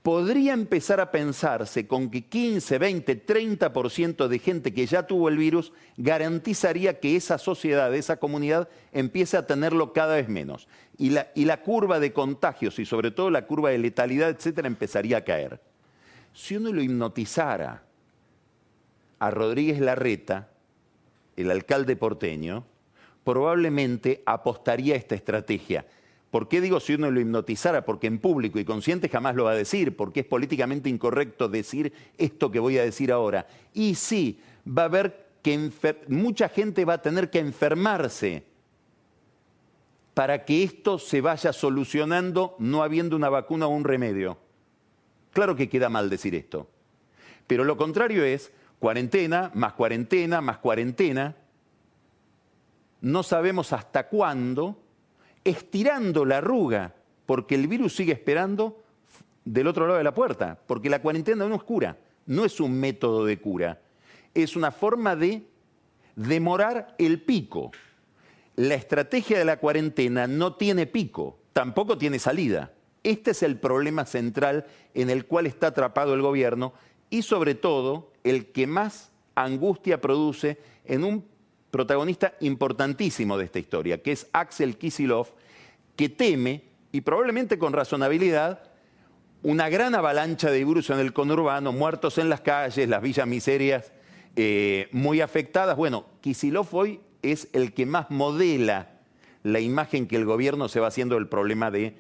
podría 0.08 0.54
empezar 0.54 1.02
a 1.02 1.12
pensarse 1.12 1.86
con 1.86 2.10
que 2.10 2.26
15, 2.28 2.78
20, 2.78 3.26
30% 3.26 4.28
de 4.30 4.40
gente 4.40 4.74
que 4.74 4.86
ya 4.86 5.06
tuvo 5.06 5.28
el 5.28 5.38
virus 5.38 5.74
garantizaría 5.98 7.02
que 7.02 7.18
esa 7.18 7.38
sociedad, 7.38 7.94
esa 7.94 8.16
comunidad, 8.16 8.70
empiece 8.94 9.36
a 9.36 9.46
tenerlo 9.46 9.92
cada 9.92 10.16
vez 10.16 10.30
menos. 10.30 10.70
Y 10.98 11.10
la, 11.10 11.28
y 11.36 11.44
la 11.44 11.62
curva 11.62 12.00
de 12.00 12.14
contagios 12.14 12.80
y 12.80 12.86
sobre 12.86 13.12
todo 13.12 13.30
la 13.30 13.48
curva 13.48 13.72
de 13.72 13.80
letalidad, 13.80 14.30
etcétera, 14.30 14.70
empezaría 14.70 15.18
a 15.18 15.26
caer. 15.26 15.60
Si 16.34 16.56
uno 16.56 16.72
lo 16.72 16.82
hipnotizara 16.82 17.84
a 19.20 19.30
Rodríguez 19.30 19.82
Larreta, 19.82 20.52
el 21.38 21.50
alcalde 21.50 21.96
porteño, 21.96 22.66
probablemente 23.24 24.22
apostaría 24.26 24.96
a 24.96 24.98
esta 24.98 25.16
estrategia 25.16 25.86
¿Por 26.32 26.50
qué 26.50 26.60
digo 26.60 26.80
si 26.80 26.94
uno 26.94 27.10
lo 27.10 27.20
hipnotizara? 27.20 27.86
Porque 27.86 28.08
en 28.08 28.20
público 28.20 28.60
y 28.60 28.66
consciente 28.66 29.10
jamás 29.10 29.36
lo 29.36 29.46
va 29.46 29.52
a 29.52 29.56
decir, 29.56 29.96
porque 29.96 30.22
es 30.22 30.26
políticamente 30.26 30.90
incorrecto 30.90 31.48
decir 31.48 31.94
esto 32.18 32.52
que 32.52 32.60
voy 32.60 32.78
a 32.78 32.84
decir 32.84 33.12
ahora. 33.12 33.48
Y 33.74 33.96
sí, 33.96 34.42
va 34.68 34.84
a 34.84 34.86
haber 34.86 35.26
que 35.42 35.72
mucha 36.10 36.50
gente 36.50 36.84
va 36.84 36.96
a 36.96 37.02
tener 37.02 37.30
que 37.30 37.40
enfermarse 37.40 38.44
para 40.14 40.44
que 40.44 40.64
esto 40.64 41.00
se 41.00 41.22
vaya 41.22 41.54
solucionando 41.54 42.56
no 42.60 42.84
habiendo 42.84 43.16
una 43.16 43.30
vacuna 43.30 43.68
o 43.68 43.70
un 43.70 43.86
remedio. 43.86 44.38
Claro 45.32 45.56
que 45.56 45.70
queda 45.70 45.90
mal 45.90 46.10
decir 46.10 46.36
esto. 46.36 46.68
Pero 47.46 47.64
lo 47.64 47.78
contrario 47.78 48.26
es 48.26 48.52
cuarentena, 48.80 49.52
más 49.54 49.74
cuarentena, 49.74 50.42
más 50.42 50.58
cuarentena. 50.60 51.36
No 53.02 53.24
sabemos 53.24 53.74
hasta 53.74 54.08
cuándo 54.08 54.82
estirando 55.44 56.26
la 56.26 56.38
arruga, 56.38 56.94
porque 57.26 57.56
el 57.56 57.68
virus 57.68 57.96
sigue 57.96 58.14
esperando 58.14 58.84
del 59.46 59.68
otro 59.68 59.86
lado 59.88 59.98
de 59.98 60.04
la 60.04 60.14
puerta, 60.14 60.60
porque 60.68 60.90
la 60.90 61.02
cuarentena 61.02 61.48
no 61.48 61.56
es 61.56 61.64
cura, 61.64 61.98
no 62.26 62.44
es 62.44 62.60
un 62.60 62.78
método 62.78 63.26
de 63.26 63.40
cura, 63.40 63.82
es 64.34 64.56
una 64.56 64.72
forma 64.72 65.16
de 65.16 65.48
demorar 66.16 66.96
el 66.98 67.22
pico. 67.22 67.72
La 68.56 68.74
estrategia 68.76 69.38
de 69.38 69.46
la 69.46 69.58
cuarentena 69.58 70.28
no 70.28 70.56
tiene 70.56 70.86
pico, 70.86 71.40
tampoco 71.54 71.98
tiene 71.98 72.20
salida. 72.20 72.74
Este 73.04 73.32
es 73.32 73.44
el 73.44 73.58
problema 73.58 74.06
central 74.06 74.66
en 74.94 75.10
el 75.10 75.26
cual 75.26 75.46
está 75.46 75.68
atrapado 75.68 76.14
el 76.14 76.22
gobierno 76.22 76.74
y 77.10 77.22
sobre 77.22 77.56
todo 77.56 78.12
el 78.24 78.48
que 78.48 78.68
más 78.68 79.12
angustia 79.36 80.02
produce 80.02 80.58
en 80.86 81.04
un 81.04 81.26
protagonista 81.72 82.34
importantísimo 82.40 83.38
de 83.38 83.46
esta 83.46 83.60
historia, 83.60 84.02
que 84.02 84.12
es 84.12 84.28
Axel 84.34 84.78
Kisilov, 84.78 85.28
que 85.96 86.10
teme, 86.10 86.64
y 86.92 87.02
probablemente 87.02 87.60
con 87.60 87.74
razonabilidad, 87.74 88.64
una 89.44 89.70
gran 89.70 89.94
avalancha 89.94 90.50
de 90.50 90.64
virus 90.64 90.90
en 90.90 91.00
el 91.00 91.14
conurbano, 91.14 91.72
muertos 91.72 92.18
en 92.18 92.30
las 92.30 92.42
calles, 92.42 92.90
las 92.90 93.02
villas 93.02 93.28
miserias 93.28 93.92
eh, 94.36 94.88
muy 94.92 95.22
afectadas. 95.22 95.78
Bueno, 95.78 96.06
Kisilov 96.22 96.68
hoy 96.74 97.00
es 97.22 97.50
el 97.54 97.74
que 97.74 97.86
más 97.86 98.10
modela 98.10 98.90
la 99.44 99.60
imagen 99.60 100.08
que 100.08 100.16
el 100.16 100.26
gobierno 100.26 100.68
se 100.68 100.80
va 100.80 100.88
haciendo 100.88 101.16
del 101.16 101.28
problema 101.28 101.72
de 101.72 101.96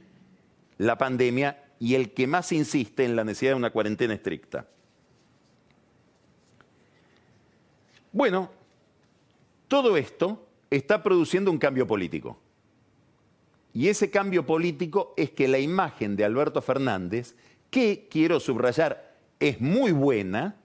la 0.77 0.97
pandemia 0.97 1.63
y 1.79 1.95
el 1.95 2.13
que 2.13 2.27
más 2.27 2.51
insiste 2.51 3.05
en 3.05 3.15
la 3.15 3.23
necesidad 3.23 3.51
de 3.51 3.57
una 3.57 3.71
cuarentena 3.71 4.13
estricta. 4.13 4.67
Bueno, 8.17 8.49
todo 9.67 9.95
esto 9.95 10.43
está 10.71 11.03
produciendo 11.03 11.51
un 11.51 11.59
cambio 11.59 11.85
político. 11.85 12.35
Y 13.75 13.89
ese 13.89 14.09
cambio 14.09 14.43
político 14.43 15.13
es 15.17 15.29
que 15.29 15.47
la 15.47 15.59
imagen 15.59 16.15
de 16.15 16.25
Alberto 16.25 16.63
Fernández, 16.63 17.35
que 17.69 18.07
quiero 18.09 18.39
subrayar, 18.39 19.15
es 19.39 19.61
muy 19.61 19.91
buena, 19.91 20.55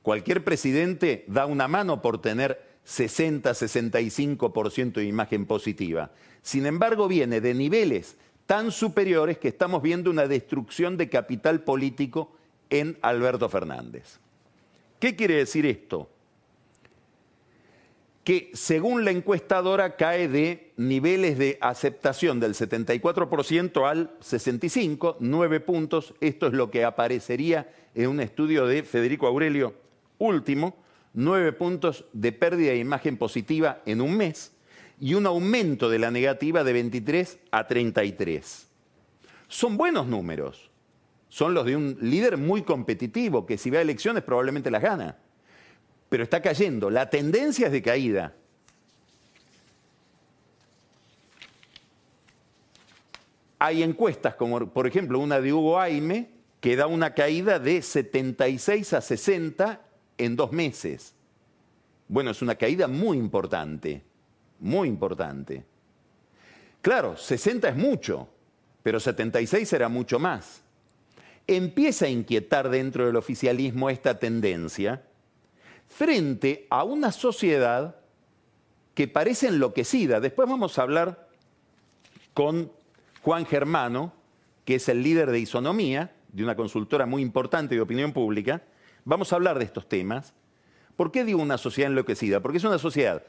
cualquier 0.00 0.42
presidente 0.42 1.26
da 1.28 1.44
una 1.44 1.68
mano 1.68 2.00
por 2.00 2.22
tener 2.22 2.70
60-65% 2.86 4.92
de 4.92 5.04
imagen 5.04 5.44
positiva. 5.44 6.10
Sin 6.40 6.64
embargo, 6.64 7.06
viene 7.06 7.42
de 7.42 7.52
niveles 7.52 8.16
tan 8.46 8.72
superiores 8.72 9.36
que 9.36 9.48
estamos 9.48 9.82
viendo 9.82 10.10
una 10.10 10.26
destrucción 10.26 10.96
de 10.96 11.10
capital 11.10 11.64
político 11.64 12.32
en 12.70 12.96
Alberto 13.02 13.50
Fernández. 13.50 14.20
¿Qué 14.98 15.14
quiere 15.14 15.34
decir 15.34 15.66
esto? 15.66 16.08
Que 18.30 18.52
según 18.54 19.04
la 19.04 19.10
encuestadora 19.10 19.96
cae 19.96 20.28
de 20.28 20.72
niveles 20.76 21.36
de 21.36 21.58
aceptación 21.60 22.38
del 22.38 22.54
74% 22.54 23.90
al 23.90 24.16
65%, 24.20 25.16
9 25.18 25.58
puntos. 25.58 26.14
Esto 26.20 26.46
es 26.46 26.52
lo 26.52 26.70
que 26.70 26.84
aparecería 26.84 27.72
en 27.92 28.08
un 28.08 28.20
estudio 28.20 28.66
de 28.66 28.84
Federico 28.84 29.26
Aurelio 29.26 29.74
último, 30.18 30.76
9 31.14 31.54
puntos 31.54 32.04
de 32.12 32.30
pérdida 32.30 32.70
de 32.70 32.78
imagen 32.78 33.16
positiva 33.16 33.82
en 33.84 34.00
un 34.00 34.16
mes 34.16 34.52
y 35.00 35.14
un 35.14 35.26
aumento 35.26 35.90
de 35.90 35.98
la 35.98 36.12
negativa 36.12 36.62
de 36.62 36.72
23 36.72 37.36
a 37.50 37.66
33. 37.66 38.68
Son 39.48 39.76
buenos 39.76 40.06
números. 40.06 40.70
Son 41.28 41.52
los 41.52 41.66
de 41.66 41.74
un 41.74 41.98
líder 42.00 42.36
muy 42.36 42.62
competitivo 42.62 43.44
que 43.44 43.58
si 43.58 43.70
va 43.70 43.78
a 43.78 43.82
elecciones 43.82 44.22
probablemente 44.22 44.70
las 44.70 44.82
gana. 44.82 45.16
Pero 46.10 46.22
está 46.22 46.42
cayendo. 46.42 46.90
La 46.90 47.08
tendencia 47.08 47.68
es 47.68 47.72
de 47.72 47.80
caída. 47.80 48.34
Hay 53.58 53.82
encuestas, 53.82 54.34
como 54.34 54.68
por 54.68 54.86
ejemplo 54.86 55.18
una 55.18 55.40
de 55.40 55.54
Hugo 55.54 55.80
Aime, 55.80 56.28
que 56.60 56.76
da 56.76 56.86
una 56.86 57.14
caída 57.14 57.58
de 57.58 57.80
76 57.80 58.92
a 58.92 59.00
60 59.00 59.80
en 60.18 60.36
dos 60.36 60.52
meses. 60.52 61.14
Bueno, 62.08 62.32
es 62.32 62.42
una 62.42 62.56
caída 62.56 62.86
muy 62.86 63.16
importante 63.16 64.02
muy 64.60 64.88
importante. 64.88 65.64
Claro, 66.82 67.16
60 67.16 67.70
es 67.70 67.76
mucho, 67.76 68.28
pero 68.82 69.00
76 69.00 69.72
era 69.72 69.88
mucho 69.88 70.18
más. 70.18 70.62
Empieza 71.46 72.06
a 72.06 72.10
inquietar 72.10 72.68
dentro 72.68 73.06
del 73.06 73.16
oficialismo 73.16 73.90
esta 73.90 74.18
tendencia 74.18 75.02
frente 75.90 76.66
a 76.70 76.84
una 76.84 77.12
sociedad 77.12 77.96
que 78.94 79.08
parece 79.08 79.48
enloquecida. 79.48 80.20
Después 80.20 80.48
vamos 80.48 80.78
a 80.78 80.82
hablar 80.82 81.28
con 82.32 82.72
Juan 83.22 83.44
Germano, 83.44 84.14
que 84.64 84.76
es 84.76 84.88
el 84.88 85.02
líder 85.02 85.30
de 85.30 85.40
Isonomía, 85.40 86.14
de 86.32 86.44
una 86.44 86.56
consultora 86.56 87.06
muy 87.06 87.22
importante 87.22 87.74
de 87.74 87.80
opinión 87.80 88.12
pública. 88.12 88.62
Vamos 89.04 89.32
a 89.32 89.36
hablar 89.36 89.58
de 89.58 89.64
estos 89.64 89.88
temas. 89.88 90.32
¿Por 90.96 91.10
qué 91.10 91.24
digo 91.24 91.42
una 91.42 91.58
sociedad 91.58 91.90
enloquecida? 91.90 92.40
Porque 92.40 92.58
es 92.58 92.64
una 92.64 92.78
sociedad 92.78 93.24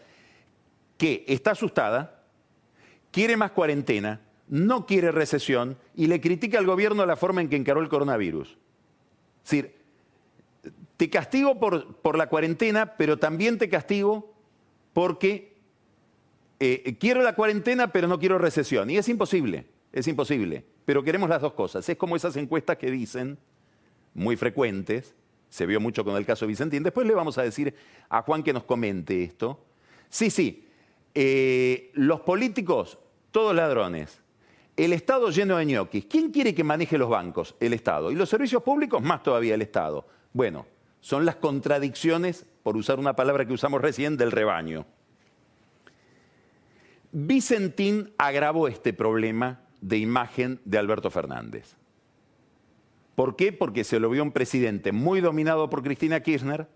que 0.97 1.25
está 1.27 1.51
asustada, 1.51 2.23
quiere 3.11 3.37
más 3.37 3.51
cuarentena, 3.51 4.21
no 4.47 4.85
quiere 4.85 5.11
recesión 5.11 5.77
y 5.95 6.07
le 6.07 6.21
critica 6.21 6.59
al 6.59 6.67
gobierno 6.67 7.05
la 7.05 7.15
forma 7.15 7.41
en 7.41 7.49
que 7.49 7.55
encaró 7.55 7.81
el 7.81 7.89
coronavirus. 7.89 8.49
Es 9.43 9.49
decir, 9.49 9.80
te 11.01 11.09
castigo 11.09 11.59
por, 11.59 11.95
por 11.95 12.15
la 12.15 12.29
cuarentena, 12.29 12.95
pero 12.95 13.17
también 13.17 13.57
te 13.57 13.69
castigo 13.69 14.35
porque 14.93 15.57
eh, 16.59 16.95
quiero 16.99 17.23
la 17.23 17.33
cuarentena, 17.33 17.91
pero 17.91 18.07
no 18.07 18.19
quiero 18.19 18.37
recesión. 18.37 18.87
Y 18.91 18.97
es 18.97 19.09
imposible, 19.09 19.65
es 19.93 20.07
imposible. 20.07 20.63
Pero 20.85 21.01
queremos 21.01 21.27
las 21.27 21.41
dos 21.41 21.53
cosas. 21.53 21.89
Es 21.89 21.97
como 21.97 22.15
esas 22.15 22.35
encuestas 22.35 22.77
que 22.77 22.91
dicen, 22.91 23.39
muy 24.13 24.35
frecuentes, 24.35 25.15
se 25.49 25.65
vio 25.65 25.79
mucho 25.79 26.05
con 26.05 26.15
el 26.17 26.23
caso 26.23 26.45
Vicentín. 26.45 26.83
Después 26.83 27.07
le 27.07 27.15
vamos 27.15 27.39
a 27.39 27.41
decir 27.41 27.73
a 28.07 28.21
Juan 28.21 28.43
que 28.43 28.53
nos 28.53 28.65
comente 28.65 29.23
esto. 29.23 29.59
Sí, 30.07 30.29
sí, 30.29 30.67
eh, 31.15 31.89
los 31.95 32.19
políticos, 32.19 32.99
todos 33.31 33.55
ladrones. 33.55 34.21
El 34.77 34.93
Estado 34.93 35.31
lleno 35.31 35.57
de 35.57 35.65
ñoquis. 35.65 36.05
¿Quién 36.05 36.29
quiere 36.29 36.53
que 36.53 36.63
maneje 36.63 36.99
los 36.99 37.09
bancos? 37.09 37.55
El 37.59 37.73
Estado. 37.73 38.11
Y 38.11 38.15
los 38.15 38.29
servicios 38.29 38.61
públicos, 38.61 39.01
más 39.01 39.23
todavía 39.23 39.55
el 39.55 39.63
Estado. 39.63 40.05
Bueno, 40.31 40.67
son 41.01 41.25
las 41.25 41.35
contradicciones, 41.35 42.45
por 42.63 42.77
usar 42.77 42.99
una 42.99 43.15
palabra 43.15 43.45
que 43.45 43.53
usamos 43.53 43.81
recién, 43.81 44.17
del 44.17 44.31
rebaño. 44.31 44.85
Vicentín 47.11 48.13
agravó 48.17 48.67
este 48.67 48.93
problema 48.93 49.61
de 49.81 49.97
imagen 49.97 50.61
de 50.63 50.77
Alberto 50.77 51.09
Fernández. 51.09 51.75
¿Por 53.15 53.35
qué? 53.35 53.51
Porque 53.51 53.83
se 53.83 53.99
lo 53.99 54.09
vio 54.09 54.23
un 54.23 54.31
presidente 54.31 54.91
muy 54.91 55.19
dominado 55.19 55.69
por 55.69 55.83
Cristina 55.83 56.21
Kirchner 56.21 56.67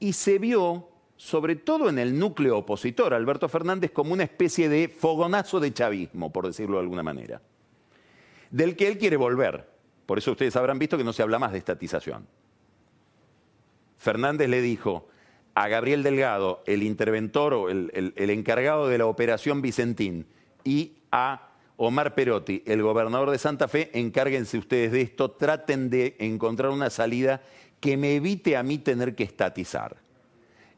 y 0.00 0.14
se 0.14 0.38
vio 0.38 0.88
sobre 1.16 1.54
todo 1.54 1.90
en 1.90 1.98
el 1.98 2.18
núcleo 2.18 2.56
opositor, 2.56 3.12
Alberto 3.12 3.48
Fernández 3.48 3.90
como 3.90 4.14
una 4.14 4.24
especie 4.24 4.70
de 4.70 4.88
fogonazo 4.88 5.60
de 5.60 5.72
chavismo, 5.72 6.32
por 6.32 6.46
decirlo 6.46 6.78
de 6.78 6.82
alguna 6.82 7.02
manera, 7.02 7.42
del 8.50 8.74
que 8.74 8.88
él 8.88 8.96
quiere 8.96 9.18
volver. 9.18 9.68
Por 10.06 10.16
eso 10.16 10.32
ustedes 10.32 10.56
habrán 10.56 10.78
visto 10.78 10.96
que 10.96 11.04
no 11.04 11.12
se 11.12 11.22
habla 11.22 11.38
más 11.38 11.52
de 11.52 11.58
estatización. 11.58 12.26
Fernández 14.00 14.48
le 14.48 14.62
dijo 14.62 15.08
a 15.54 15.68
Gabriel 15.68 16.02
Delgado, 16.02 16.62
el 16.66 16.82
interventor 16.82 17.52
o 17.52 17.68
el, 17.68 18.12
encargado 18.16 18.88
de 18.88 18.96
la 18.96 19.04
operación 19.04 19.60
Vicentín, 19.60 20.26
y 20.64 20.94
a 21.12 21.50
Omar 21.76 22.14
Perotti, 22.14 22.62
el 22.66 22.82
gobernador 22.82 23.30
de 23.30 23.36
Santa 23.36 23.68
Fe, 23.68 23.90
encárguense 23.92 24.56
ustedes 24.56 24.90
de 24.92 25.02
esto, 25.02 25.32
traten 25.32 25.90
de 25.90 26.16
encontrar 26.18 26.70
una 26.70 26.88
salida 26.88 27.42
que 27.78 27.98
me 27.98 28.16
evite 28.16 28.56
a 28.56 28.62
mí 28.62 28.78
tener 28.78 29.14
que 29.14 29.24
estatizar. 29.24 29.98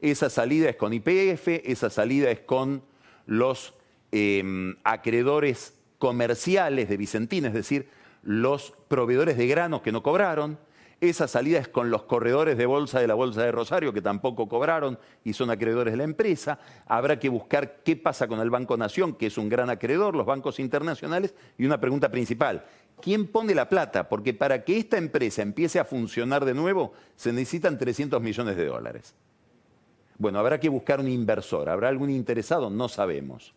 Esa 0.01 0.29
salida 0.29 0.69
es 0.69 0.77
con 0.77 0.93
IPF, 0.93 1.47
esa 1.65 1.91
salida 1.91 2.29
es 2.29 2.41
con 2.41 2.83
los 3.27 3.73
em, 4.11 4.75
acreedores 4.83 5.75
comerciales 5.99 6.89
de 6.89 6.97
Vicentín, 6.97 7.45
es 7.45 7.55
decir, 7.55 7.89
los 8.25 8.73
proveedores 8.89 9.37
de 9.37 9.47
granos 9.47 9.83
que 9.83 9.93
no 9.93 10.03
cobraron. 10.03 10.59
Esa 11.03 11.27
salida 11.27 11.59
es 11.59 11.67
con 11.67 11.91
los 11.91 12.05
corredores 12.05 12.57
de 12.57 12.65
bolsa 12.65 13.01
de 13.01 13.09
la 13.09 13.15
Bolsa 13.15 13.43
de 13.43 13.51
Rosario, 13.51 13.93
que 13.93 14.01
tampoco 14.01 14.49
cobraron 14.49 15.01
y 15.25 15.33
son 15.33 15.51
acreedores 15.51 15.95
de 15.95 15.97
la 15.97 16.05
empresa. 16.05 16.61
Habrá 16.87 17.19
que 17.19 17.29
buscar 17.29 17.81
qué 17.83 17.97
pasa 17.97 18.29
con 18.29 18.39
el 18.39 18.51
Banco 18.51 18.77
Nación, 18.77 19.15
que 19.15 19.27
es 19.27 19.37
un 19.37 19.49
gran 19.49 19.69
acreedor, 19.69 20.15
los 20.15 20.27
bancos 20.27 20.61
internacionales. 20.61 21.35
Y 21.59 21.67
una 21.67 21.81
pregunta 21.81 22.09
principal, 22.09 22.65
¿quién 23.01 23.27
pone 23.27 23.53
la 23.53 23.69
plata? 23.69 24.09
Porque 24.09 24.33
para 24.33 24.63
que 24.63 24.79
esta 24.79 24.97
empresa 24.97 25.43
empiece 25.43 25.81
a 25.81 25.85
funcionar 25.85 26.45
de 26.45 26.55
nuevo, 26.55 26.93
se 27.17 27.33
necesitan 27.33 27.79
300 27.79 28.23
millones 28.23 28.57
de 28.57 28.67
dólares. 28.67 29.17
Bueno, 30.19 30.39
habrá 30.39 30.61
que 30.61 30.69
buscar 30.69 31.01
un 31.01 31.09
inversor. 31.09 31.69
¿Habrá 31.69 31.89
algún 31.89 32.11
interesado? 32.11 32.71
No 32.71 32.89
sabemos. 32.89 33.55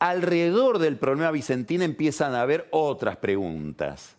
Alrededor 0.00 0.80
del 0.80 0.98
problema 0.98 1.30
Vicentín 1.30 1.80
empiezan 1.80 2.34
a 2.34 2.42
haber 2.42 2.68
otras 2.72 3.16
preguntas. 3.16 4.18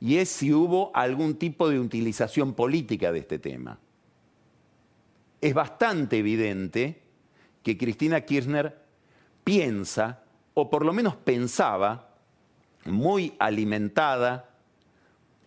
Y 0.00 0.16
es 0.16 0.30
si 0.30 0.52
hubo 0.52 0.90
algún 0.94 1.36
tipo 1.36 1.68
de 1.68 1.78
utilización 1.78 2.54
política 2.54 3.12
de 3.12 3.18
este 3.18 3.38
tema. 3.38 3.78
Es 5.40 5.54
bastante 5.54 6.18
evidente 6.18 7.02
que 7.62 7.76
Cristina 7.76 8.22
Kirchner 8.22 8.78
piensa, 9.44 10.24
o 10.54 10.70
por 10.70 10.84
lo 10.84 10.92
menos 10.92 11.16
pensaba, 11.16 12.14
muy 12.86 13.34
alimentada 13.38 14.50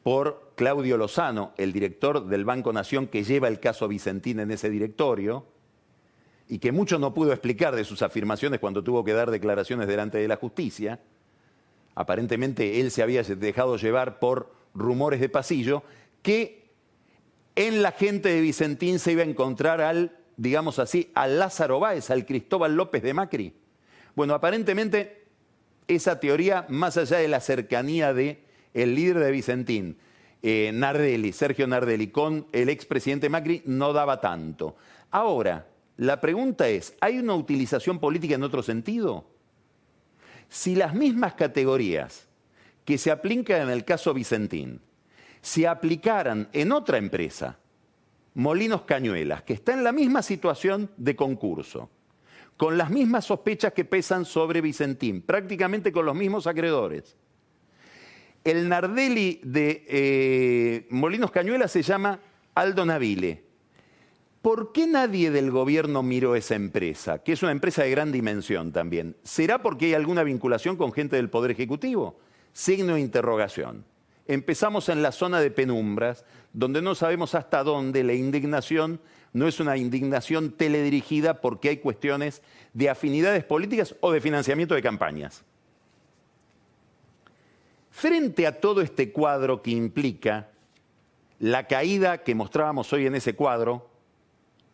por 0.03 0.53
Claudio 0.55 0.97
Lozano, 0.97 1.53
el 1.57 1.73
director 1.73 2.27
del 2.27 2.45
Banco 2.45 2.73
Nación 2.73 3.07
que 3.07 3.23
lleva 3.23 3.47
el 3.47 3.59
caso 3.59 3.87
Vicentín 3.87 4.39
en 4.39 4.51
ese 4.51 4.69
directorio, 4.69 5.47
y 6.47 6.59
que 6.59 6.71
mucho 6.71 6.99
no 6.99 7.13
pudo 7.13 7.31
explicar 7.31 7.75
de 7.75 7.85
sus 7.85 8.01
afirmaciones 8.01 8.59
cuando 8.59 8.83
tuvo 8.83 9.03
que 9.03 9.13
dar 9.13 9.31
declaraciones 9.31 9.87
delante 9.87 10.17
de 10.17 10.27
la 10.27 10.35
justicia. 10.35 10.99
Aparentemente 11.95 12.79
él 12.79 12.91
se 12.91 13.03
había 13.03 13.23
dejado 13.23 13.77
llevar 13.77 14.19
por 14.19 14.53
rumores 14.73 15.19
de 15.19 15.29
pasillo, 15.29 15.83
que 16.21 16.71
en 17.55 17.81
la 17.81 17.91
gente 17.91 18.29
de 18.29 18.41
Vicentín 18.41 18.99
se 18.99 19.11
iba 19.11 19.21
a 19.21 19.27
encontrar 19.27 19.81
al, 19.81 20.17
digamos 20.37 20.79
así, 20.79 21.11
al 21.13 21.37
Lázaro 21.39 21.79
Báez, 21.79 22.09
al 22.09 22.25
Cristóbal 22.25 22.75
López 22.75 23.03
de 23.03 23.13
Macri. 23.13 23.53
Bueno, 24.15 24.33
aparentemente 24.33 25.25
esa 25.87 26.19
teoría, 26.19 26.65
más 26.69 26.97
allá 26.97 27.17
de 27.17 27.27
la 27.27 27.39
cercanía 27.39 28.13
de 28.13 28.43
el 28.73 28.95
líder 28.95 29.19
de 29.19 29.31
Vicentín 29.31 29.97
eh, 30.41 30.71
Nardelli, 30.73 31.31
Sergio 31.31 31.67
Nardelli, 31.67 32.07
con 32.07 32.47
el 32.51 32.69
expresidente 32.69 33.29
Macri, 33.29 33.61
no 33.65 33.93
daba 33.93 34.19
tanto. 34.19 34.75
Ahora, 35.09 35.67
la 35.97 36.19
pregunta 36.19 36.67
es, 36.67 36.95
¿hay 36.99 37.19
una 37.19 37.35
utilización 37.35 37.99
política 37.99 38.35
en 38.35 38.43
otro 38.43 38.61
sentido? 38.61 39.25
Si 40.49 40.75
las 40.75 40.93
mismas 40.93 41.33
categorías 41.33 42.27
que 42.85 42.97
se 42.97 43.11
aplican 43.11 43.61
en 43.61 43.69
el 43.69 43.85
caso 43.85 44.13
Vicentín 44.13 44.81
se 45.41 45.67
aplicaran 45.67 46.49
en 46.53 46.71
otra 46.71 46.97
empresa, 46.97 47.57
Molinos 48.35 48.83
Cañuelas, 48.83 49.43
que 49.43 49.53
está 49.53 49.73
en 49.73 49.83
la 49.83 49.91
misma 49.91 50.21
situación 50.21 50.89
de 50.97 51.15
concurso, 51.15 51.89
con 52.57 52.77
las 52.77 52.89
mismas 52.89 53.25
sospechas 53.25 53.73
que 53.73 53.85
pesan 53.85 54.25
sobre 54.25 54.61
Vicentín, 54.61 55.21
prácticamente 55.21 55.91
con 55.91 56.05
los 56.05 56.15
mismos 56.15 56.47
acreedores. 56.47 57.17
El 58.43 58.69
Nardelli 58.69 59.39
de 59.43 59.85
eh, 59.87 60.87
Molinos 60.89 61.31
Cañuelas 61.31 61.71
se 61.71 61.81
llama 61.81 62.19
Aldo 62.55 62.85
Navile. 62.85 63.42
¿Por 64.43 64.73
qué 64.73 64.87
nadie 64.87 65.31
del 65.31 65.51
gobierno 65.51 66.03
miró 66.03 66.35
esa 66.35 66.55
empresa, 66.55 67.19
que 67.19 67.31
es 67.31 67.43
una 67.43 67.53
empresa 67.53 67.83
de 67.83 67.91
gran 67.91 68.11
dimensión 68.11 68.73
también? 68.73 69.15
¿Será 69.23 69.63
porque 69.63 69.85
hay 69.85 69.93
alguna 69.93 70.21
vinculación 70.21 70.75
con 70.75 70.91
gente 70.91 71.15
del 71.15 71.29
Poder 71.29 71.51
Ejecutivo? 71.51 72.19
Signo 72.51 72.95
de 72.95 72.99
interrogación. 72.99 73.85
Empezamos 74.27 74.89
en 74.89 75.01
la 75.01 75.13
zona 75.13 75.39
de 75.39 75.49
penumbras, 75.49 76.25
donde 76.51 76.81
no 76.81 76.93
sabemos 76.93 77.35
hasta 77.35 77.63
dónde 77.63 78.03
la 78.03 78.15
indignación 78.15 78.99
no 79.31 79.47
es 79.47 79.61
una 79.61 79.77
indignación 79.77 80.51
teledirigida 80.51 81.39
porque 81.39 81.69
hay 81.69 81.77
cuestiones 81.77 82.41
de 82.73 82.89
afinidades 82.89 83.45
políticas 83.45 83.95
o 84.01 84.11
de 84.11 84.19
financiamiento 84.19 84.75
de 84.75 84.81
campañas. 84.81 85.45
Frente 87.91 88.45
a 88.45 88.59
todo 88.59 88.81
este 88.81 89.13
cuadro 89.13 89.61
que 89.61 89.71
implica 89.71 90.49
la 91.39 91.65
caída 91.65 92.23
que 92.23 92.35
mostrábamos 92.35 92.91
hoy 92.91 93.05
en 93.05 93.15
ese 93.15 93.35
cuadro, 93.37 93.92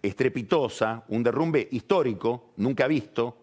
estrepitosa, 0.01 1.03
un 1.09 1.23
derrumbe 1.23 1.67
histórico, 1.71 2.53
nunca 2.57 2.87
visto, 2.87 3.37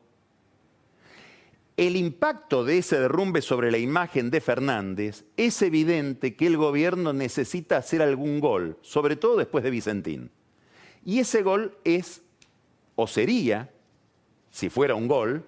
el 1.76 1.96
impacto 1.96 2.64
de 2.64 2.78
ese 2.78 2.98
derrumbe 2.98 3.42
sobre 3.42 3.70
la 3.70 3.76
imagen 3.76 4.30
de 4.30 4.40
Fernández 4.40 5.24
es 5.36 5.60
evidente 5.60 6.34
que 6.34 6.46
el 6.46 6.56
gobierno 6.56 7.12
necesita 7.12 7.76
hacer 7.76 8.00
algún 8.00 8.40
gol, 8.40 8.78
sobre 8.80 9.16
todo 9.16 9.36
después 9.36 9.62
de 9.62 9.70
Vicentín. 9.70 10.30
Y 11.04 11.18
ese 11.18 11.42
gol 11.42 11.76
es, 11.84 12.22
o 12.94 13.06
sería, 13.06 13.70
si 14.50 14.70
fuera 14.70 14.94
un 14.94 15.06
gol, 15.06 15.44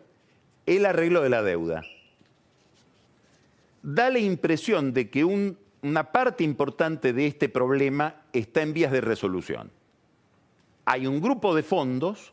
el 0.67 0.85
arreglo 0.85 1.23
de 1.23 1.31
la 1.31 1.43
deuda. 1.43 1.83
Da 3.83 4.11
la 4.11 4.19
impresión 4.19 4.93
de 4.93 5.09
que 5.09 5.25
una 5.25 6.13
parte 6.13 6.45
importante 6.45 7.15
de 7.15 7.27
este 7.27 7.49
problema 7.49 8.23
está 8.35 8.61
en 8.61 8.75
vías 8.75 8.93
de 8.93 9.01
resolución. 9.01 9.71
Hay 10.91 11.07
un 11.07 11.21
grupo 11.21 11.55
de 11.55 11.63
fondos 11.63 12.33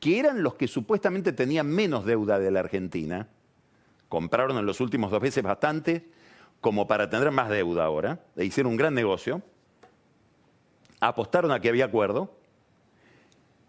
que 0.00 0.18
eran 0.18 0.42
los 0.42 0.56
que 0.56 0.66
supuestamente 0.66 1.32
tenían 1.32 1.68
menos 1.68 2.04
deuda 2.04 2.40
de 2.40 2.50
la 2.50 2.58
Argentina, 2.58 3.28
compraron 4.08 4.58
en 4.58 4.66
los 4.66 4.80
últimos 4.80 5.12
dos 5.12 5.22
meses 5.22 5.44
bastante 5.44 6.10
como 6.60 6.88
para 6.88 7.08
tener 7.08 7.30
más 7.30 7.48
deuda 7.48 7.84
ahora, 7.84 8.24
e 8.34 8.44
hicieron 8.44 8.72
un 8.72 8.76
gran 8.76 8.92
negocio, 8.92 9.40
apostaron 10.98 11.52
a 11.52 11.60
que 11.60 11.68
había 11.68 11.84
acuerdo, 11.84 12.36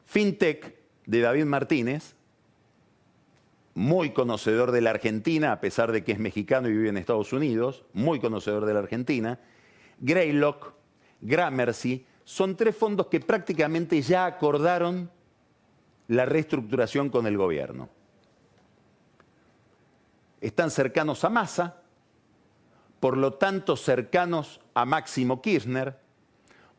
FinTech 0.08 0.76
de 1.06 1.22
David 1.22 1.46
Martínez, 1.46 2.16
muy 3.76 4.14
conocedor 4.14 4.72
de 4.72 4.82
la 4.82 4.90
Argentina, 4.90 5.52
a 5.52 5.62
pesar 5.62 5.92
de 5.92 6.04
que 6.04 6.14
es 6.14 6.18
mexicano 6.18 6.70
y 6.70 6.72
vive 6.72 6.90
en 6.90 6.98
Estados 6.98 7.34
Unidos, 7.34 7.86
muy 7.94 8.20
conocedor 8.20 8.66
de 8.66 8.74
la 8.74 8.80
Argentina, 8.80 9.40
Greylock, 10.00 10.74
Gramercy, 11.22 12.08
son 12.28 12.58
tres 12.58 12.76
fondos 12.76 13.08
que 13.08 13.22
prácticamente 13.22 14.02
ya 14.02 14.26
acordaron 14.26 15.10
la 16.10 16.26
reestructuración 16.26 17.10
con 17.10 17.26
el 17.26 17.38
gobierno. 17.38 17.88
Están 20.42 20.70
cercanos 20.70 21.24
a 21.24 21.30
Massa, 21.30 21.82
por 23.00 23.16
lo 23.16 23.36
tanto 23.36 23.78
cercanos 23.78 24.60
a 24.74 24.84
Máximo 24.84 25.42
Kirchner. 25.42 25.98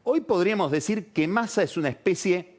Hoy 0.04 0.20
podríamos 0.20 0.70
decir 0.70 1.14
que 1.14 1.26
Massa 1.26 1.62
es 1.62 1.78
una 1.78 1.88
especie, 1.88 2.58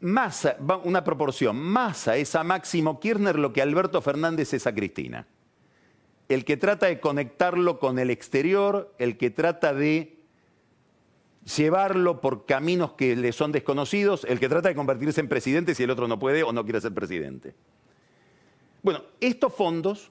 Massa, 0.00 0.56
una 0.82 1.04
proporción, 1.04 1.56
Massa 1.56 2.16
es 2.16 2.34
a 2.34 2.42
Máximo 2.42 2.98
Kirchner 2.98 3.38
lo 3.38 3.52
que 3.52 3.62
Alberto 3.62 4.02
Fernández 4.02 4.52
es 4.54 4.66
a 4.66 4.74
Cristina. 4.74 5.28
El 6.28 6.44
que 6.44 6.56
trata 6.56 6.86
de 6.86 6.98
conectarlo 6.98 7.78
con 7.78 8.00
el 8.00 8.10
exterior, 8.10 8.92
el 8.98 9.16
que 9.16 9.30
trata 9.30 9.72
de 9.72 10.21
llevarlo 11.44 12.20
por 12.20 12.46
caminos 12.46 12.92
que 12.92 13.16
le 13.16 13.32
son 13.32 13.52
desconocidos, 13.52 14.24
el 14.24 14.38
que 14.38 14.48
trata 14.48 14.68
de 14.68 14.74
convertirse 14.74 15.20
en 15.20 15.28
presidente 15.28 15.74
si 15.74 15.82
el 15.82 15.90
otro 15.90 16.08
no 16.08 16.18
puede 16.18 16.42
o 16.42 16.52
no 16.52 16.64
quiere 16.64 16.80
ser 16.80 16.94
presidente. 16.94 17.54
Bueno, 18.82 19.02
estos 19.20 19.52
fondos 19.52 20.10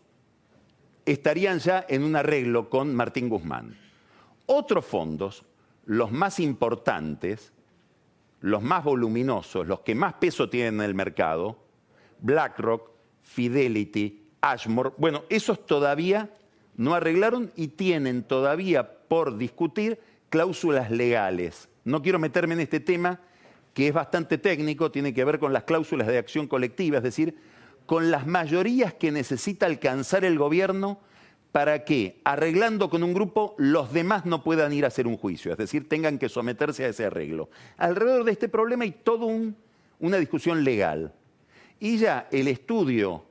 estarían 1.05 1.59
ya 1.59 1.85
en 1.87 2.03
un 2.03 2.15
arreglo 2.15 2.69
con 2.69 2.95
Martín 2.95 3.29
Guzmán. 3.29 3.77
Otros 4.45 4.85
fondos, 4.85 5.43
los 5.85 6.11
más 6.11 6.39
importantes, 6.39 7.53
los 8.41 8.61
más 8.61 8.83
voluminosos, 8.83 9.67
los 9.67 9.81
que 9.81 9.95
más 9.95 10.13
peso 10.15 10.49
tienen 10.49 10.75
en 10.75 10.81
el 10.81 10.95
mercado, 10.95 11.57
BlackRock, 12.19 12.89
Fidelity, 13.21 14.29
Ashmore, 14.41 14.91
bueno, 14.97 15.23
esos 15.29 15.65
todavía 15.65 16.29
no 16.75 16.93
arreglaron 16.93 17.51
y 17.55 17.69
tienen 17.69 18.23
todavía 18.23 18.99
por 19.07 19.37
discutir 19.37 19.99
cláusulas 20.31 20.89
legales. 20.89 21.69
No 21.83 22.01
quiero 22.01 22.17
meterme 22.17 22.55
en 22.55 22.61
este 22.61 22.79
tema 22.79 23.19
que 23.75 23.87
es 23.87 23.93
bastante 23.93 24.37
técnico, 24.37 24.89
tiene 24.89 25.13
que 25.13 25.23
ver 25.23 25.37
con 25.37 25.53
las 25.53 25.63
cláusulas 25.63 26.07
de 26.07 26.17
acción 26.17 26.47
colectiva, 26.47 26.97
es 26.97 27.03
decir, 27.03 27.35
con 27.85 28.09
las 28.09 28.25
mayorías 28.25 28.93
que 28.93 29.11
necesita 29.11 29.65
alcanzar 29.65 30.25
el 30.25 30.37
gobierno 30.37 30.99
para 31.51 31.83
que, 31.83 32.21
arreglando 32.23 32.89
con 32.89 33.03
un 33.03 33.13
grupo, 33.13 33.55
los 33.57 33.91
demás 33.91 34.25
no 34.25 34.43
puedan 34.43 34.73
ir 34.73 34.85
a 34.85 34.87
hacer 34.87 35.05
un 35.05 35.17
juicio, 35.17 35.51
es 35.51 35.57
decir, 35.57 35.87
tengan 35.87 36.17
que 36.17 36.29
someterse 36.29 36.85
a 36.85 36.89
ese 36.89 37.05
arreglo. 37.05 37.49
Alrededor 37.77 38.23
de 38.23 38.31
este 38.31 38.47
problema 38.49 38.83
hay 38.85 38.91
toda 38.91 39.27
una 39.99 40.17
discusión 40.17 40.63
legal. 40.63 41.13
Y 41.79 41.97
ya 41.97 42.27
el 42.31 42.47
estudio 42.47 43.25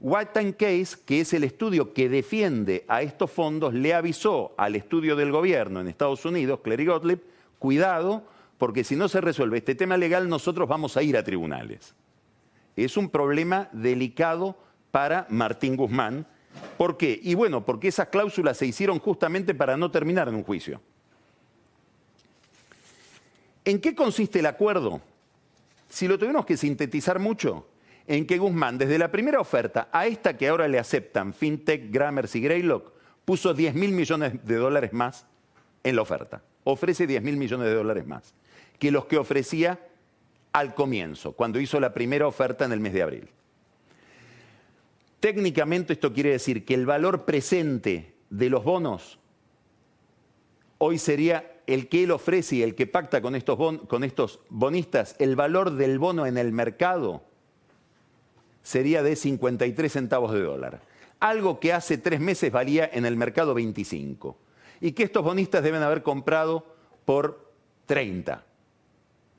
White 0.00 0.30
Time 0.32 0.54
Case, 0.54 0.96
que 1.04 1.20
es 1.20 1.34
el 1.34 1.44
estudio 1.44 1.92
que 1.92 2.08
defiende 2.08 2.86
a 2.88 3.02
estos 3.02 3.30
fondos, 3.30 3.74
le 3.74 3.92
avisó 3.92 4.54
al 4.56 4.74
estudio 4.74 5.14
del 5.14 5.30
gobierno 5.30 5.80
en 5.80 5.88
Estados 5.88 6.24
Unidos, 6.24 6.60
Clary 6.62 6.86
Gottlieb, 6.86 7.22
cuidado, 7.58 8.24
porque 8.56 8.82
si 8.82 8.96
no 8.96 9.08
se 9.08 9.20
resuelve 9.20 9.58
este 9.58 9.74
tema 9.74 9.98
legal, 9.98 10.26
nosotros 10.26 10.66
vamos 10.66 10.96
a 10.96 11.02
ir 11.02 11.18
a 11.18 11.22
tribunales. 11.24 11.94
Es 12.76 12.96
un 12.96 13.10
problema 13.10 13.68
delicado 13.72 14.56
para 14.90 15.26
Martín 15.28 15.76
Guzmán. 15.76 16.26
¿Por 16.78 16.96
qué? 16.96 17.20
Y 17.22 17.34
bueno, 17.34 17.66
porque 17.66 17.88
esas 17.88 18.08
cláusulas 18.08 18.56
se 18.56 18.66
hicieron 18.66 18.98
justamente 19.00 19.54
para 19.54 19.76
no 19.76 19.90
terminar 19.90 20.28
en 20.28 20.34
un 20.34 20.44
juicio. 20.44 20.80
¿En 23.66 23.80
qué 23.80 23.94
consiste 23.94 24.38
el 24.38 24.46
acuerdo? 24.46 25.02
Si 25.90 26.08
lo 26.08 26.18
tuvimos 26.18 26.46
que 26.46 26.56
sintetizar 26.56 27.18
mucho, 27.18 27.66
en 28.10 28.26
que 28.26 28.38
Guzmán, 28.38 28.76
desde 28.76 28.98
la 28.98 29.12
primera 29.12 29.38
oferta 29.38 29.88
a 29.92 30.04
esta 30.04 30.36
que 30.36 30.48
ahora 30.48 30.66
le 30.66 30.80
aceptan, 30.80 31.32
FinTech, 31.32 31.92
Grammers 31.92 32.34
y 32.34 32.40
Greylock, 32.40 32.92
puso 33.24 33.54
10 33.54 33.76
mil 33.76 33.92
millones 33.92 34.44
de 34.44 34.56
dólares 34.56 34.92
más 34.92 35.26
en 35.84 35.94
la 35.94 36.02
oferta. 36.02 36.42
Ofrece 36.64 37.06
10 37.06 37.22
mil 37.22 37.36
millones 37.36 37.68
de 37.68 37.74
dólares 37.74 38.04
más 38.04 38.34
que 38.80 38.90
los 38.90 39.04
que 39.04 39.16
ofrecía 39.16 39.78
al 40.52 40.74
comienzo, 40.74 41.34
cuando 41.34 41.60
hizo 41.60 41.78
la 41.78 41.94
primera 41.94 42.26
oferta 42.26 42.64
en 42.64 42.72
el 42.72 42.80
mes 42.80 42.94
de 42.94 43.02
abril. 43.02 43.28
Técnicamente 45.20 45.92
esto 45.92 46.12
quiere 46.12 46.30
decir 46.30 46.64
que 46.64 46.74
el 46.74 46.86
valor 46.86 47.24
presente 47.24 48.12
de 48.28 48.50
los 48.50 48.64
bonos 48.64 49.20
hoy 50.78 50.98
sería 50.98 51.60
el 51.68 51.88
que 51.88 52.02
él 52.02 52.10
ofrece 52.10 52.56
y 52.56 52.62
el 52.64 52.74
que 52.74 52.88
pacta 52.88 53.22
con 53.22 53.36
estos, 53.36 53.56
con 53.86 54.02
estos 54.02 54.40
bonistas, 54.48 55.14
el 55.20 55.36
valor 55.36 55.76
del 55.76 56.00
bono 56.00 56.26
en 56.26 56.38
el 56.38 56.50
mercado 56.50 57.29
sería 58.62 59.02
de 59.02 59.16
53 59.16 59.92
centavos 59.92 60.32
de 60.32 60.42
dólar. 60.42 60.80
Algo 61.18 61.60
que 61.60 61.72
hace 61.72 61.98
tres 61.98 62.20
meses 62.20 62.50
valía 62.50 62.88
en 62.92 63.04
el 63.04 63.16
mercado 63.16 63.54
25. 63.54 64.36
Y 64.80 64.92
que 64.92 65.02
estos 65.02 65.22
bonistas 65.22 65.62
deben 65.62 65.82
haber 65.82 66.02
comprado 66.02 66.64
por 67.04 67.52
30. 67.86 68.44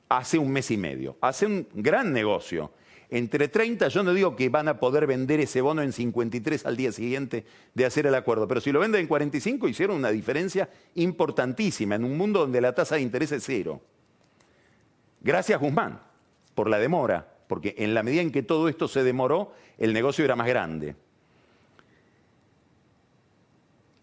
Hace 0.08 0.38
un 0.38 0.52
mes 0.52 0.70
y 0.70 0.76
medio. 0.76 1.16
Hace 1.20 1.46
un 1.46 1.66
gran 1.74 2.12
negocio. 2.12 2.72
Entre 3.12 3.48
30, 3.48 3.88
yo 3.88 4.02
no 4.02 4.14
digo 4.14 4.36
que 4.36 4.48
van 4.48 4.68
a 4.68 4.80
poder 4.80 5.06
vender 5.06 5.38
ese 5.40 5.60
bono 5.60 5.82
en 5.82 5.92
53 5.92 6.64
al 6.64 6.78
día 6.78 6.92
siguiente 6.92 7.44
de 7.74 7.84
hacer 7.84 8.06
el 8.06 8.14
acuerdo, 8.14 8.48
pero 8.48 8.62
si 8.62 8.72
lo 8.72 8.80
venden 8.80 9.02
en 9.02 9.06
45 9.06 9.68
hicieron 9.68 9.96
una 9.96 10.10
diferencia 10.10 10.70
importantísima 10.94 11.96
en 11.96 12.04
un 12.04 12.16
mundo 12.16 12.40
donde 12.40 12.62
la 12.62 12.74
tasa 12.74 12.94
de 12.94 13.02
interés 13.02 13.32
es 13.32 13.44
cero. 13.44 13.82
Gracias 15.20 15.60
Guzmán 15.60 16.00
por 16.54 16.70
la 16.70 16.78
demora, 16.78 17.31
porque 17.52 17.74
en 17.76 17.92
la 17.92 18.02
medida 18.02 18.22
en 18.22 18.32
que 18.32 18.42
todo 18.42 18.66
esto 18.66 18.88
se 18.88 19.04
demoró, 19.04 19.52
el 19.76 19.92
negocio 19.92 20.24
era 20.24 20.36
más 20.36 20.46
grande. 20.46 20.96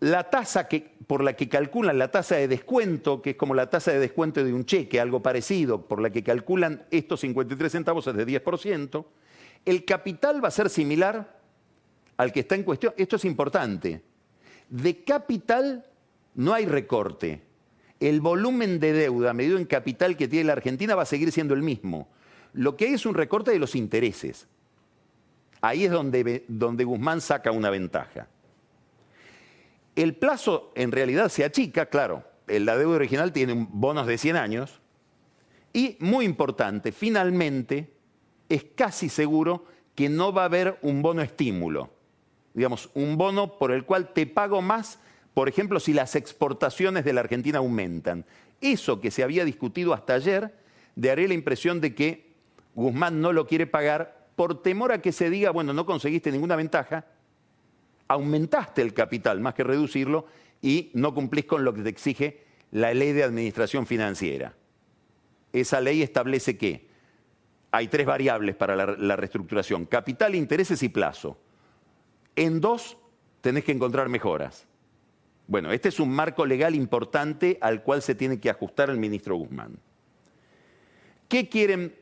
la 0.01 0.29
tasa 0.29 0.67
que, 0.67 0.91
por 1.07 1.23
la 1.23 1.33
que 1.33 1.49
calculan 1.49 1.97
la 1.97 2.11
tasa 2.11 2.35
de 2.35 2.47
descuento, 2.47 3.23
que 3.23 3.31
es 3.31 3.35
como 3.35 3.53
la 3.53 3.71
tasa 3.71 3.91
de 3.91 3.97
descuento 3.97 4.43
de 4.43 4.53
un 4.53 4.65
cheque, 4.65 4.99
algo 4.99 5.21
parecido, 5.21 5.87
por 5.87 5.99
la 5.99 6.09
que 6.09 6.23
calculan 6.23 6.85
estos 6.91 7.21
53 7.21 7.71
centavos 7.71 8.07
es 8.07 8.13
de 8.13 8.25
10%, 8.25 9.05
el 9.65 9.85
capital 9.85 10.43
va 10.43 10.49
a 10.49 10.51
ser 10.51 10.69
similar 10.69 11.39
al 12.17 12.31
que 12.31 12.41
está 12.41 12.53
en 12.53 12.63
cuestión. 12.63 12.93
Esto 12.97 13.15
es 13.15 13.25
importante. 13.25 14.03
De 14.69 15.03
capital 15.03 15.85
no 16.35 16.53
hay 16.53 16.65
recorte. 16.65 17.41
El 17.99 18.21
volumen 18.21 18.79
de 18.79 18.93
deuda 18.93 19.33
medido 19.33 19.57
en 19.57 19.65
capital 19.65 20.15
que 20.15 20.27
tiene 20.29 20.45
la 20.45 20.53
Argentina 20.53 20.93
va 20.93 21.01
a 21.01 21.07
seguir 21.07 21.31
siendo 21.31 21.55
el 21.55 21.63
mismo. 21.63 22.07
Lo 22.53 22.75
que 22.75 22.85
hay 22.85 22.93
es 22.93 23.05
un 23.05 23.15
recorte 23.15 23.51
de 23.51 23.59
los 23.59 23.75
intereses. 23.75 24.47
Ahí 25.61 25.85
es 25.85 25.91
donde, 25.91 26.83
Guzmán 26.85 27.21
saca 27.21 27.51
una 27.51 27.69
ventaja. 27.69 28.27
El 29.95 30.15
plazo 30.15 30.71
en 30.75 30.91
realidad 30.91 31.29
se 31.29 31.43
achica, 31.43 31.87
claro, 31.87 32.23
la 32.47 32.77
deuda 32.77 32.95
original 32.95 33.33
tiene 33.33 33.67
bonos 33.69 34.07
de 34.07 34.17
100 34.17 34.35
años 34.37 34.79
y, 35.73 35.97
muy 35.99 36.25
importante, 36.25 36.91
finalmente 36.91 37.91
es 38.47 38.65
casi 38.75 39.09
seguro 39.09 39.65
que 39.95 40.07
no 40.07 40.31
va 40.31 40.43
a 40.43 40.45
haber 40.45 40.79
un 40.81 41.01
bono 41.01 41.21
estímulo, 41.21 41.91
digamos, 42.53 42.89
un 42.93 43.17
bono 43.17 43.57
por 43.57 43.71
el 43.71 43.83
cual 43.83 44.13
te 44.13 44.25
pago 44.25 44.61
más, 44.61 44.99
por 45.33 45.49
ejemplo, 45.49 45.79
si 45.79 45.93
las 45.93 46.15
exportaciones 46.15 47.03
de 47.03 47.13
la 47.13 47.21
Argentina 47.21 47.59
aumentan. 47.59 48.25
Eso 48.61 49.01
que 49.01 49.11
se 49.11 49.23
había 49.23 49.43
discutido 49.43 49.93
hasta 49.93 50.13
ayer, 50.13 50.53
daré 50.95 51.27
la 51.27 51.33
impresión 51.33 51.81
de 51.81 51.93
que 51.93 52.28
Guzmán 52.75 53.21
no 53.21 53.33
lo 53.33 53.47
quiere 53.47 53.67
pagar 53.67 54.29
por 54.35 54.61
temor 54.61 54.91
a 54.91 55.01
que 55.01 55.11
se 55.11 55.29
diga, 55.29 55.51
bueno, 55.51 55.73
no 55.73 55.85
conseguiste 55.85 56.31
ninguna 56.31 56.55
ventaja, 56.55 57.05
aumentaste 58.07 58.81
el 58.81 58.93
capital 58.93 59.39
más 59.39 59.53
que 59.53 59.63
reducirlo 59.63 60.25
y 60.61 60.91
no 60.93 61.13
cumplís 61.13 61.45
con 61.45 61.63
lo 61.63 61.73
que 61.73 61.81
te 61.81 61.89
exige 61.89 62.43
la 62.71 62.93
ley 62.93 63.13
de 63.13 63.23
administración 63.23 63.85
financiera. 63.85 64.53
Esa 65.53 65.81
ley 65.81 66.01
establece 66.01 66.57
que 66.57 66.87
hay 67.71 67.87
tres 67.87 68.05
variables 68.05 68.55
para 68.55 68.75
la, 68.75 69.15
reestructuración, 69.15 69.85
capital, 69.85 70.35
intereses 70.35 70.81
y 70.83 70.89
plazo. 70.89 71.37
En 72.35 72.61
dos 72.61 72.97
tenés 73.41 73.63
que 73.63 73.71
encontrar 73.71 74.09
mejoras. 74.09 74.65
Bueno, 75.47 75.71
este 75.71 75.89
es 75.89 75.99
un 75.99 76.09
marco 76.09 76.45
legal 76.45 76.75
importante 76.75 77.57
al 77.61 77.83
cual 77.83 78.01
se 78.01 78.15
tiene 78.15 78.39
que 78.39 78.49
ajustar 78.49 78.89
el 78.89 78.97
ministro 78.97 79.35
Guzmán. 79.35 79.77
¿Qué 81.27 81.49
quieren 81.49 81.93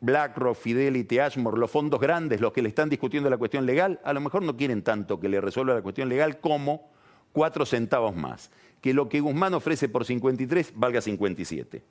BlackRock, 0.00 0.56
Fidelity, 0.56 1.18
Ashmore, 1.18 1.58
los 1.58 1.70
fondos 1.70 2.00
grandes, 2.00 2.40
los 2.40 2.52
que 2.52 2.62
le 2.62 2.68
están 2.68 2.88
discutiendo 2.88 3.28
la 3.28 3.36
cuestión 3.36 3.66
legal, 3.66 4.00
a 4.02 4.12
lo 4.12 4.20
mejor 4.20 4.42
no 4.42 4.56
quieren 4.56 4.82
tanto 4.82 5.20
que 5.20 5.28
le 5.28 5.40
resuelva 5.40 5.74
la 5.74 5.82
cuestión 5.82 6.08
legal 6.08 6.40
como 6.40 6.90
cuatro 7.32 7.66
centavos 7.66 8.16
más. 8.16 8.50
Que 8.80 8.94
lo 8.94 9.08
que 9.08 9.20
Guzmán 9.20 9.52
ofrece 9.52 9.88
por 9.88 10.06
53 10.06 10.72
valga 10.74 11.02
57. 11.02 11.82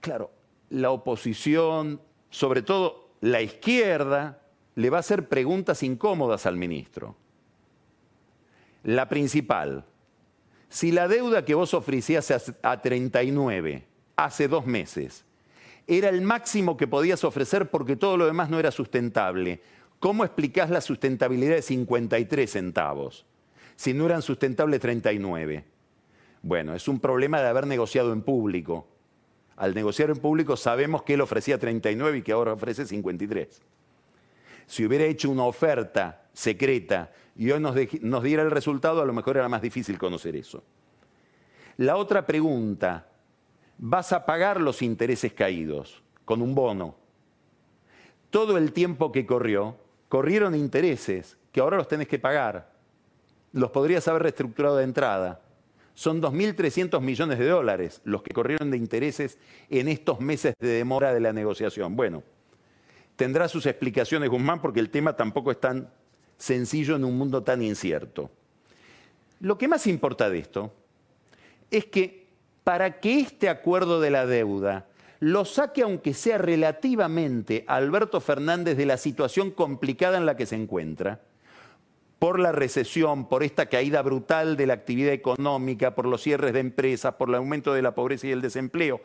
Claro, 0.00 0.30
la 0.68 0.90
oposición, 0.90 2.00
sobre 2.28 2.62
todo 2.62 3.08
la 3.22 3.40
izquierda, 3.40 4.42
le 4.74 4.90
va 4.90 4.98
a 4.98 5.00
hacer 5.00 5.28
preguntas 5.28 5.82
incómodas 5.82 6.44
al 6.44 6.56
ministro. 6.56 7.16
La 8.84 9.08
principal, 9.08 9.84
si 10.68 10.92
la 10.92 11.08
deuda 11.08 11.44
que 11.44 11.54
vos 11.54 11.72
ofrecías 11.72 12.52
a 12.62 12.82
39 12.82 13.86
hace 14.16 14.48
dos 14.48 14.66
meses 14.66 15.24
era 15.86 16.08
el 16.08 16.22
máximo 16.22 16.76
que 16.76 16.86
podías 16.86 17.24
ofrecer 17.24 17.70
porque 17.70 17.96
todo 17.96 18.16
lo 18.16 18.26
demás 18.26 18.50
no 18.50 18.58
era 18.58 18.70
sustentable. 18.70 19.60
¿Cómo 19.98 20.24
explicás 20.24 20.70
la 20.70 20.80
sustentabilidad 20.80 21.56
de 21.56 21.62
53 21.62 22.50
centavos 22.50 23.26
si 23.76 23.94
no 23.94 24.06
eran 24.06 24.22
sustentables 24.22 24.80
39? 24.80 25.64
Bueno, 26.42 26.74
es 26.74 26.88
un 26.88 26.98
problema 26.98 27.40
de 27.40 27.48
haber 27.48 27.66
negociado 27.66 28.12
en 28.12 28.22
público. 28.22 28.88
Al 29.56 29.74
negociar 29.74 30.10
en 30.10 30.16
público 30.16 30.56
sabemos 30.56 31.02
que 31.02 31.14
él 31.14 31.20
ofrecía 31.20 31.58
39 31.58 32.18
y 32.18 32.22
que 32.22 32.32
ahora 32.32 32.52
ofrece 32.52 32.86
53. 32.86 33.62
Si 34.66 34.84
hubiera 34.84 35.04
hecho 35.04 35.30
una 35.30 35.44
oferta 35.44 36.24
secreta 36.32 37.12
y 37.36 37.50
hoy 37.50 37.60
nos, 37.60 37.76
nos 38.00 38.22
diera 38.22 38.42
el 38.42 38.50
resultado, 38.50 39.02
a 39.02 39.04
lo 39.04 39.12
mejor 39.12 39.36
era 39.36 39.48
más 39.48 39.62
difícil 39.62 39.98
conocer 39.98 40.34
eso. 40.34 40.64
La 41.76 41.96
otra 41.96 42.26
pregunta 42.26 43.11
vas 43.84 44.12
a 44.12 44.24
pagar 44.24 44.60
los 44.60 44.80
intereses 44.80 45.32
caídos 45.32 46.04
con 46.24 46.40
un 46.40 46.54
bono. 46.54 46.94
Todo 48.30 48.56
el 48.56 48.72
tiempo 48.72 49.10
que 49.10 49.26
corrió, 49.26 49.76
corrieron 50.08 50.54
intereses 50.54 51.36
que 51.50 51.60
ahora 51.60 51.78
los 51.78 51.88
tenés 51.88 52.06
que 52.06 52.20
pagar. 52.20 52.72
Los 53.52 53.72
podrías 53.72 54.06
haber 54.06 54.22
reestructurado 54.22 54.76
de 54.76 54.84
entrada. 54.84 55.40
Son 55.94 56.22
2.300 56.22 57.00
millones 57.00 57.40
de 57.40 57.48
dólares 57.48 58.00
los 58.04 58.22
que 58.22 58.32
corrieron 58.32 58.70
de 58.70 58.76
intereses 58.76 59.36
en 59.68 59.88
estos 59.88 60.20
meses 60.20 60.54
de 60.60 60.68
demora 60.68 61.12
de 61.12 61.18
la 61.18 61.32
negociación. 61.32 61.96
Bueno, 61.96 62.22
tendrá 63.16 63.48
sus 63.48 63.66
explicaciones 63.66 64.30
Guzmán 64.30 64.62
porque 64.62 64.78
el 64.78 64.90
tema 64.90 65.16
tampoco 65.16 65.50
es 65.50 65.58
tan 65.58 65.90
sencillo 66.38 66.94
en 66.94 67.04
un 67.04 67.18
mundo 67.18 67.42
tan 67.42 67.60
incierto. 67.60 68.30
Lo 69.40 69.58
que 69.58 69.66
más 69.66 69.88
importa 69.88 70.30
de 70.30 70.38
esto 70.38 70.72
es 71.68 71.86
que 71.86 72.21
para 72.64 73.00
que 73.00 73.20
este 73.20 73.48
acuerdo 73.48 74.00
de 74.00 74.10
la 74.10 74.26
deuda 74.26 74.86
lo 75.20 75.44
saque, 75.44 75.82
aunque 75.82 76.14
sea 76.14 76.38
relativamente, 76.38 77.64
Alberto 77.68 78.20
Fernández 78.20 78.76
de 78.76 78.86
la 78.86 78.96
situación 78.96 79.52
complicada 79.52 80.18
en 80.18 80.26
la 80.26 80.36
que 80.36 80.46
se 80.46 80.56
encuentra, 80.56 81.20
por 82.18 82.38
la 82.38 82.52
recesión, 82.52 83.28
por 83.28 83.42
esta 83.42 83.66
caída 83.66 84.02
brutal 84.02 84.56
de 84.56 84.66
la 84.66 84.74
actividad 84.74 85.12
económica, 85.12 85.94
por 85.94 86.06
los 86.06 86.22
cierres 86.22 86.52
de 86.52 86.60
empresas, 86.60 87.14
por 87.14 87.28
el 87.28 87.36
aumento 87.36 87.72
de 87.72 87.82
la 87.82 87.94
pobreza 87.94 88.26
y 88.26 88.32
el 88.32 88.42
desempleo, 88.42 89.00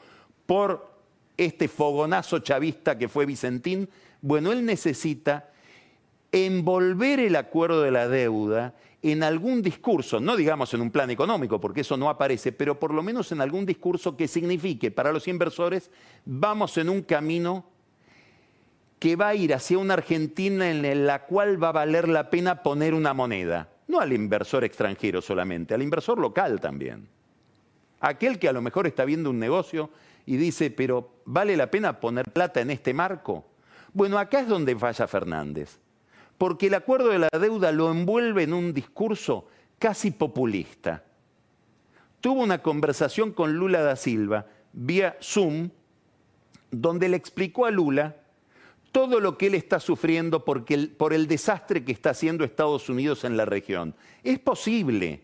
por 0.45 0.91
este 1.37 1.67
fogonazo 1.67 2.39
chavista 2.39 2.97
que 2.97 3.07
fue 3.07 3.25
Vicentín, 3.25 3.89
bueno, 4.21 4.51
él 4.51 4.65
necesita 4.65 5.49
envolver 6.31 7.19
el 7.19 7.35
acuerdo 7.35 7.81
de 7.81 7.91
la 7.91 8.07
deuda 8.07 8.73
en 9.01 9.23
algún 9.23 9.61
discurso, 9.61 10.19
no 10.19 10.35
digamos 10.35 10.73
en 10.73 10.81
un 10.81 10.91
plan 10.91 11.09
económico, 11.09 11.59
porque 11.59 11.81
eso 11.81 11.97
no 11.97 12.09
aparece, 12.09 12.51
pero 12.51 12.79
por 12.79 12.93
lo 12.93 13.03
menos 13.03 13.31
en 13.31 13.41
algún 13.41 13.65
discurso 13.65 14.17
que 14.17 14.27
signifique 14.27 14.91
para 14.91 15.11
los 15.11 15.27
inversores, 15.27 15.91
vamos 16.25 16.77
en 16.77 16.89
un 16.89 17.03
camino 17.03 17.65
que 18.99 19.15
va 19.15 19.29
a 19.29 19.35
ir 19.35 19.53
hacia 19.53 19.77
una 19.77 19.93
Argentina 19.93 20.69
en 20.69 21.05
la 21.05 21.25
cual 21.25 21.61
va 21.61 21.69
a 21.69 21.73
valer 21.73 22.09
la 22.09 22.29
pena 22.31 22.63
poner 22.63 22.95
una 22.95 23.13
moneda, 23.13 23.69
no 23.87 23.99
al 23.99 24.11
inversor 24.11 24.63
extranjero 24.63 25.21
solamente, 25.21 25.75
al 25.75 25.83
inversor 25.83 26.17
local 26.17 26.59
también. 26.59 27.07
Aquel 27.99 28.39
que 28.39 28.49
a 28.49 28.53
lo 28.53 28.61
mejor 28.61 28.87
está 28.87 29.05
viendo 29.05 29.29
un 29.29 29.39
negocio 29.39 29.91
y 30.25 30.37
dice, 30.37 30.71
pero 30.71 31.11
¿vale 31.25 31.55
la 31.55 31.69
pena 31.69 31.99
poner 31.99 32.31
plata 32.31 32.61
en 32.61 32.71
este 32.71 32.93
marco? 32.93 33.45
Bueno, 33.93 34.17
acá 34.17 34.39
es 34.39 34.47
donde 34.47 34.75
falla 34.75 35.07
Fernández 35.07 35.79
porque 36.37 36.67
el 36.67 36.75
acuerdo 36.75 37.09
de 37.09 37.19
la 37.19 37.29
deuda 37.39 37.71
lo 37.71 37.89
envuelve 37.91 38.43
en 38.43 38.53
un 38.53 38.73
discurso 38.73 39.47
casi 39.79 40.11
populista. 40.11 41.03
Tuvo 42.21 42.41
una 42.41 42.61
conversación 42.61 43.31
con 43.31 43.55
Lula 43.55 43.81
da 43.81 43.95
Silva 43.95 44.47
vía 44.73 45.17
Zoom, 45.21 45.69
donde 46.71 47.09
le 47.09 47.17
explicó 47.17 47.65
a 47.65 47.71
Lula 47.71 48.15
todo 48.91 49.19
lo 49.19 49.37
que 49.37 49.47
él 49.47 49.55
está 49.55 49.79
sufriendo 49.79 50.43
por 50.43 51.13
el 51.13 51.27
desastre 51.27 51.83
que 51.83 51.91
está 51.91 52.11
haciendo 52.11 52.43
Estados 52.43 52.89
Unidos 52.89 53.23
en 53.23 53.37
la 53.37 53.45
región. 53.45 53.95
Es 54.23 54.39
posible, 54.39 55.21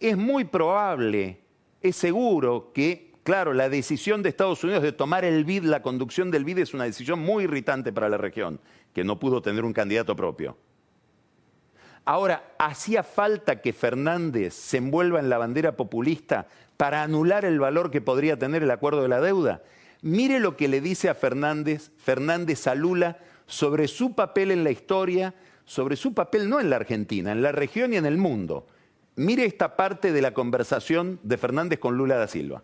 es 0.00 0.16
muy 0.16 0.44
probable, 0.44 1.40
es 1.80 1.96
seguro 1.96 2.72
que, 2.72 3.12
claro, 3.22 3.52
la 3.52 3.68
decisión 3.68 4.22
de 4.22 4.28
Estados 4.28 4.62
Unidos 4.64 4.82
de 4.82 4.92
tomar 4.92 5.24
el 5.24 5.44
BID, 5.44 5.64
la 5.64 5.82
conducción 5.82 6.30
del 6.30 6.44
BID, 6.44 6.58
es 6.58 6.74
una 6.74 6.84
decisión 6.84 7.20
muy 7.20 7.44
irritante 7.44 7.92
para 7.92 8.08
la 8.08 8.18
región 8.18 8.60
que 8.96 9.04
no 9.04 9.18
pudo 9.18 9.42
tener 9.42 9.62
un 9.62 9.74
candidato 9.74 10.16
propio. 10.16 10.56
Ahora, 12.06 12.54
¿hacía 12.58 13.02
falta 13.02 13.60
que 13.60 13.74
Fernández 13.74 14.54
se 14.54 14.78
envuelva 14.78 15.20
en 15.20 15.28
la 15.28 15.36
bandera 15.36 15.76
populista 15.76 16.46
para 16.78 17.02
anular 17.02 17.44
el 17.44 17.60
valor 17.60 17.90
que 17.90 18.00
podría 18.00 18.38
tener 18.38 18.62
el 18.62 18.70
acuerdo 18.70 19.02
de 19.02 19.08
la 19.08 19.20
deuda? 19.20 19.60
Mire 20.00 20.40
lo 20.40 20.56
que 20.56 20.66
le 20.68 20.80
dice 20.80 21.10
a 21.10 21.14
Fernández, 21.14 21.90
Fernández 21.98 22.66
a 22.68 22.74
Lula, 22.74 23.18
sobre 23.44 23.86
su 23.86 24.14
papel 24.14 24.50
en 24.50 24.64
la 24.64 24.70
historia, 24.70 25.34
sobre 25.66 25.96
su 25.96 26.14
papel 26.14 26.48
no 26.48 26.58
en 26.58 26.70
la 26.70 26.76
Argentina, 26.76 27.32
en 27.32 27.42
la 27.42 27.52
región 27.52 27.92
y 27.92 27.98
en 27.98 28.06
el 28.06 28.16
mundo. 28.16 28.66
Mire 29.16 29.44
esta 29.44 29.76
parte 29.76 30.10
de 30.10 30.22
la 30.22 30.32
conversación 30.32 31.20
de 31.22 31.36
Fernández 31.36 31.80
con 31.80 31.98
Lula 31.98 32.16
da 32.16 32.28
Silva. 32.28 32.62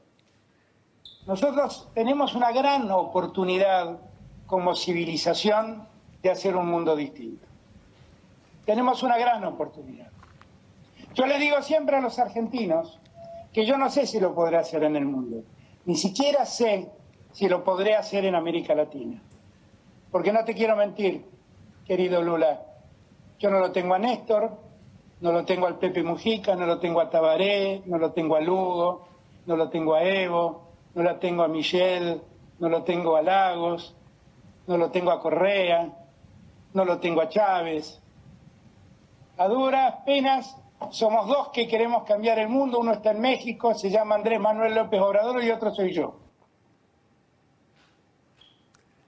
Nosotros 1.27 1.91
tenemos 1.95 2.35
una 2.35 2.53
gran 2.53 2.91
oportunidad 2.91 3.99
como 4.47 4.75
civilización 4.75 5.92
de 6.23 6.31
hacer 6.31 6.57
un 6.57 6.69
mundo 6.69 6.95
distinto. 6.97 7.47
Tenemos 8.65 9.03
una 9.03 9.19
gran 9.19 9.45
oportunidad. 9.45 10.11
Yo 11.15 11.27
le 11.27 11.39
digo 11.39 11.61
siempre 11.63 11.97
a 11.97 12.01
los 12.01 12.19
argentinos 12.19 12.99
que 13.53 13.67
yo 13.67 13.77
no 13.77 13.91
sé 13.91 14.07
si 14.07 14.19
lo 14.21 14.35
podré 14.35 14.57
hacer 14.57 14.85
en 14.85 14.97
el 14.97 15.05
mundo, 15.05 15.43
ni 15.85 15.97
siquiera 15.97 16.47
sé 16.47 16.91
si 17.33 17.49
lo 17.49 17.65
podré 17.65 17.97
hacer 17.97 18.25
en 18.25 18.35
América 18.35 18.75
Latina. 18.75 19.21
Porque 20.11 20.33
no 20.33 20.45
te 20.45 20.55
quiero 20.55 20.77
mentir, 20.77 21.25
querido 21.87 22.23
Lula, 22.23 22.63
yo 23.39 23.51
no 23.51 23.59
lo 23.59 23.73
tengo 23.73 23.95
a 23.95 23.99
Néstor, 23.99 24.59
No 25.21 25.31
lo 25.31 25.45
tengo 25.45 25.69
al 25.69 25.79
Pepe 25.79 26.03
Mujica, 26.03 26.57
no 26.57 26.67
lo 26.67 26.81
tengo 26.81 27.01
a 27.01 27.09
Tabaré, 27.09 27.83
no 27.87 27.97
lo 27.97 28.11
tengo 28.11 28.35
a 28.35 28.41
Lugo, 28.41 29.07
no 29.47 29.57
lo 29.57 29.69
tengo 29.69 29.95
a 29.95 30.03
Evo, 30.03 30.63
no 30.97 31.03
lo 31.05 31.17
tengo 31.21 31.45
a 31.45 31.49
Michelle, 31.49 32.21
no 32.59 32.69
lo 32.69 32.83
tengo 32.83 33.15
a 33.15 33.23
Lagos, 33.23 33.95
no 34.67 34.77
lo 34.77 34.91
tengo 34.91 35.13
a 35.13 35.21
Correa, 35.21 35.93
no 36.75 36.85
lo 36.85 36.99
tengo 36.99 37.21
a 37.21 37.29
Chávez. 37.29 38.01
A 39.39 39.49
duras 39.49 39.95
penas 40.05 40.57
somos 40.91 41.27
dos 41.27 41.51
que 41.53 41.69
queremos 41.69 42.05
cambiar 42.05 42.39
el 42.39 42.49
mundo, 42.49 42.81
uno 42.81 42.93
está 42.93 43.13
en 43.13 43.21
México, 43.21 43.75
se 43.75 43.91
llama 43.91 44.17
Andrés 44.17 44.41
Manuel 44.41 44.75
López 44.75 45.01
Obrador 45.01 45.43
y 45.43 45.51
otro 45.51 45.75
soy 45.75 45.93
yo. 45.93 46.19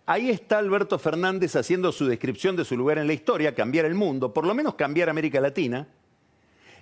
Ahí 0.07 0.29
está 0.29 0.59
Alberto 0.59 0.98
Fernández 0.98 1.57
haciendo 1.57 1.90
su 1.90 2.07
descripción 2.07 2.57
de 2.57 2.64
su 2.64 2.77
lugar 2.77 2.98
en 2.98 3.07
la 3.07 3.14
historia, 3.14 3.55
cambiar 3.55 3.87
el 3.87 3.94
mundo, 3.94 4.35
por 4.35 4.46
lo 4.46 4.55
menos 4.55 4.74
cambiar 4.74 5.09
América 5.09 5.40
Latina, 5.40 5.88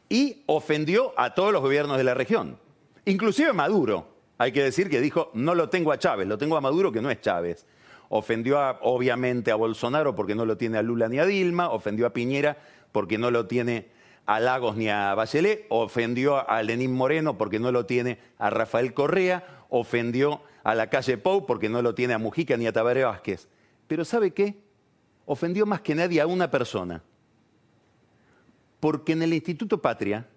y 0.09 0.43
ofendió 0.47 1.13
a 1.17 1.33
todos 1.33 1.53
los 1.53 1.63
gobiernos 1.63 1.97
de 1.97 2.05
la 2.05 2.15
región, 2.15 2.59
inclusive 3.05 3.53
Maduro. 3.53 4.09
Hay 4.39 4.51
que 4.51 4.65
decir 4.65 4.91
que 4.91 5.01
dijo, 5.01 5.31
no 5.35 5.55
lo 5.55 5.69
tengo 5.69 5.93
a 5.93 5.99
Chávez, 5.99 6.27
lo 6.27 6.37
tengo 6.37 6.57
a 6.57 6.61
Maduro 6.61 6.91
que 6.91 7.01
no 7.01 7.11
es 7.11 7.21
Chávez. 7.21 7.65
Ofendió 8.15 8.59
obviamente 8.83 9.53
a 9.53 9.55
Bolsonaro 9.55 10.15
porque 10.15 10.35
no 10.35 10.45
lo 10.45 10.59
tiene 10.59 10.77
a 10.77 10.83
Lula 10.83 11.09
ni 11.09 11.19
a 11.19 11.25
Dilma, 11.25 11.71
ofendió 11.71 12.05
a 12.05 12.13
Piñera 12.13 12.59
porque 12.93 13.17
no 13.17 13.31
lo 13.31 13.47
tiene 13.47 13.89
a 14.27 14.39
Lagos 14.39 14.77
ni 14.77 14.91
a 14.91 15.15
Bachelet, 15.15 15.65
ofendió 15.71 16.47
a 16.47 16.63
Lenín 16.63 16.93
Moreno 16.93 17.39
porque 17.39 17.59
no 17.59 17.73
lo 17.73 17.87
tiene 17.87 18.19
a 18.37 18.51
Rafael 18.51 18.93
Correa, 18.93 19.65
ofendió 19.71 20.43
a 20.63 20.75
la 20.75 20.91
calle 20.91 21.17
Pou 21.17 21.47
porque 21.47 21.71
no 21.71 21.81
lo 21.81 21.95
tiene 21.95 22.13
a 22.13 22.19
Mujica 22.19 22.59
ni 22.59 22.67
a 22.67 22.73
Tabaré 22.75 23.03
Vázquez. 23.03 23.49
Pero 23.89 24.05
¿sabe 24.05 24.33
qué? 24.33 24.57
Ofendió 25.25 25.65
más 25.65 25.81
que 25.81 25.95
nadie 25.95 26.21
a 26.21 26.27
una 26.27 26.51
persona. 26.51 27.03
Porque 28.79 29.13
en 29.13 29.23
el 29.23 29.33
Instituto 29.33 29.81
Patria, 29.81 30.29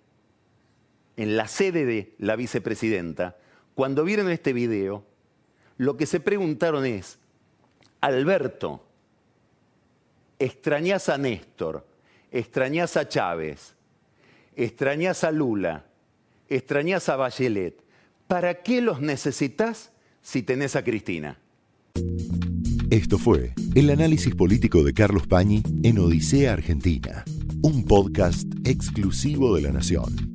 en 1.18 1.36
la 1.36 1.50
sede 1.50 1.84
de 1.84 2.16
la 2.20 2.38
vicepresidenta, 2.38 3.36
cuando 3.74 4.06
vieron 4.06 4.32
este 4.32 4.54
video, 4.54 5.04
lo 5.76 5.98
que 5.98 6.06
se 6.06 6.22
preguntaron 6.22 6.86
es, 6.86 7.20
Alberto, 8.02 8.84
extrañás 10.40 11.10
a 11.10 11.18
Néstor, 11.18 11.86
extrañás 12.32 12.98
a 12.98 13.08
Chávez, 13.08 13.76
extrañás 14.56 15.24
a 15.24 15.32
Lula, 15.32 15.86
extrañás 16.50 17.10
a 17.10 17.16
Bachelet, 17.16 17.82
¿para 18.28 18.62
qué 18.62 18.82
los 18.82 19.02
necesitas 19.02 19.92
si 20.22 20.44
tenés 20.44 20.76
a 20.76 20.84
Cristina? 20.84 21.40
Esto 22.90 23.18
fue 23.18 23.54
el 23.74 23.90
análisis 23.90 24.36
político 24.36 24.84
de 24.84 24.94
Carlos 24.94 25.28
Pañi 25.28 25.64
en 25.84 26.00
Odisea 26.00 26.54
Argentina, 26.54 27.24
un 27.62 27.84
podcast 27.84 28.48
exclusivo 28.64 29.56
de 29.56 29.64
La 29.64 29.72
Nación. 29.72 30.35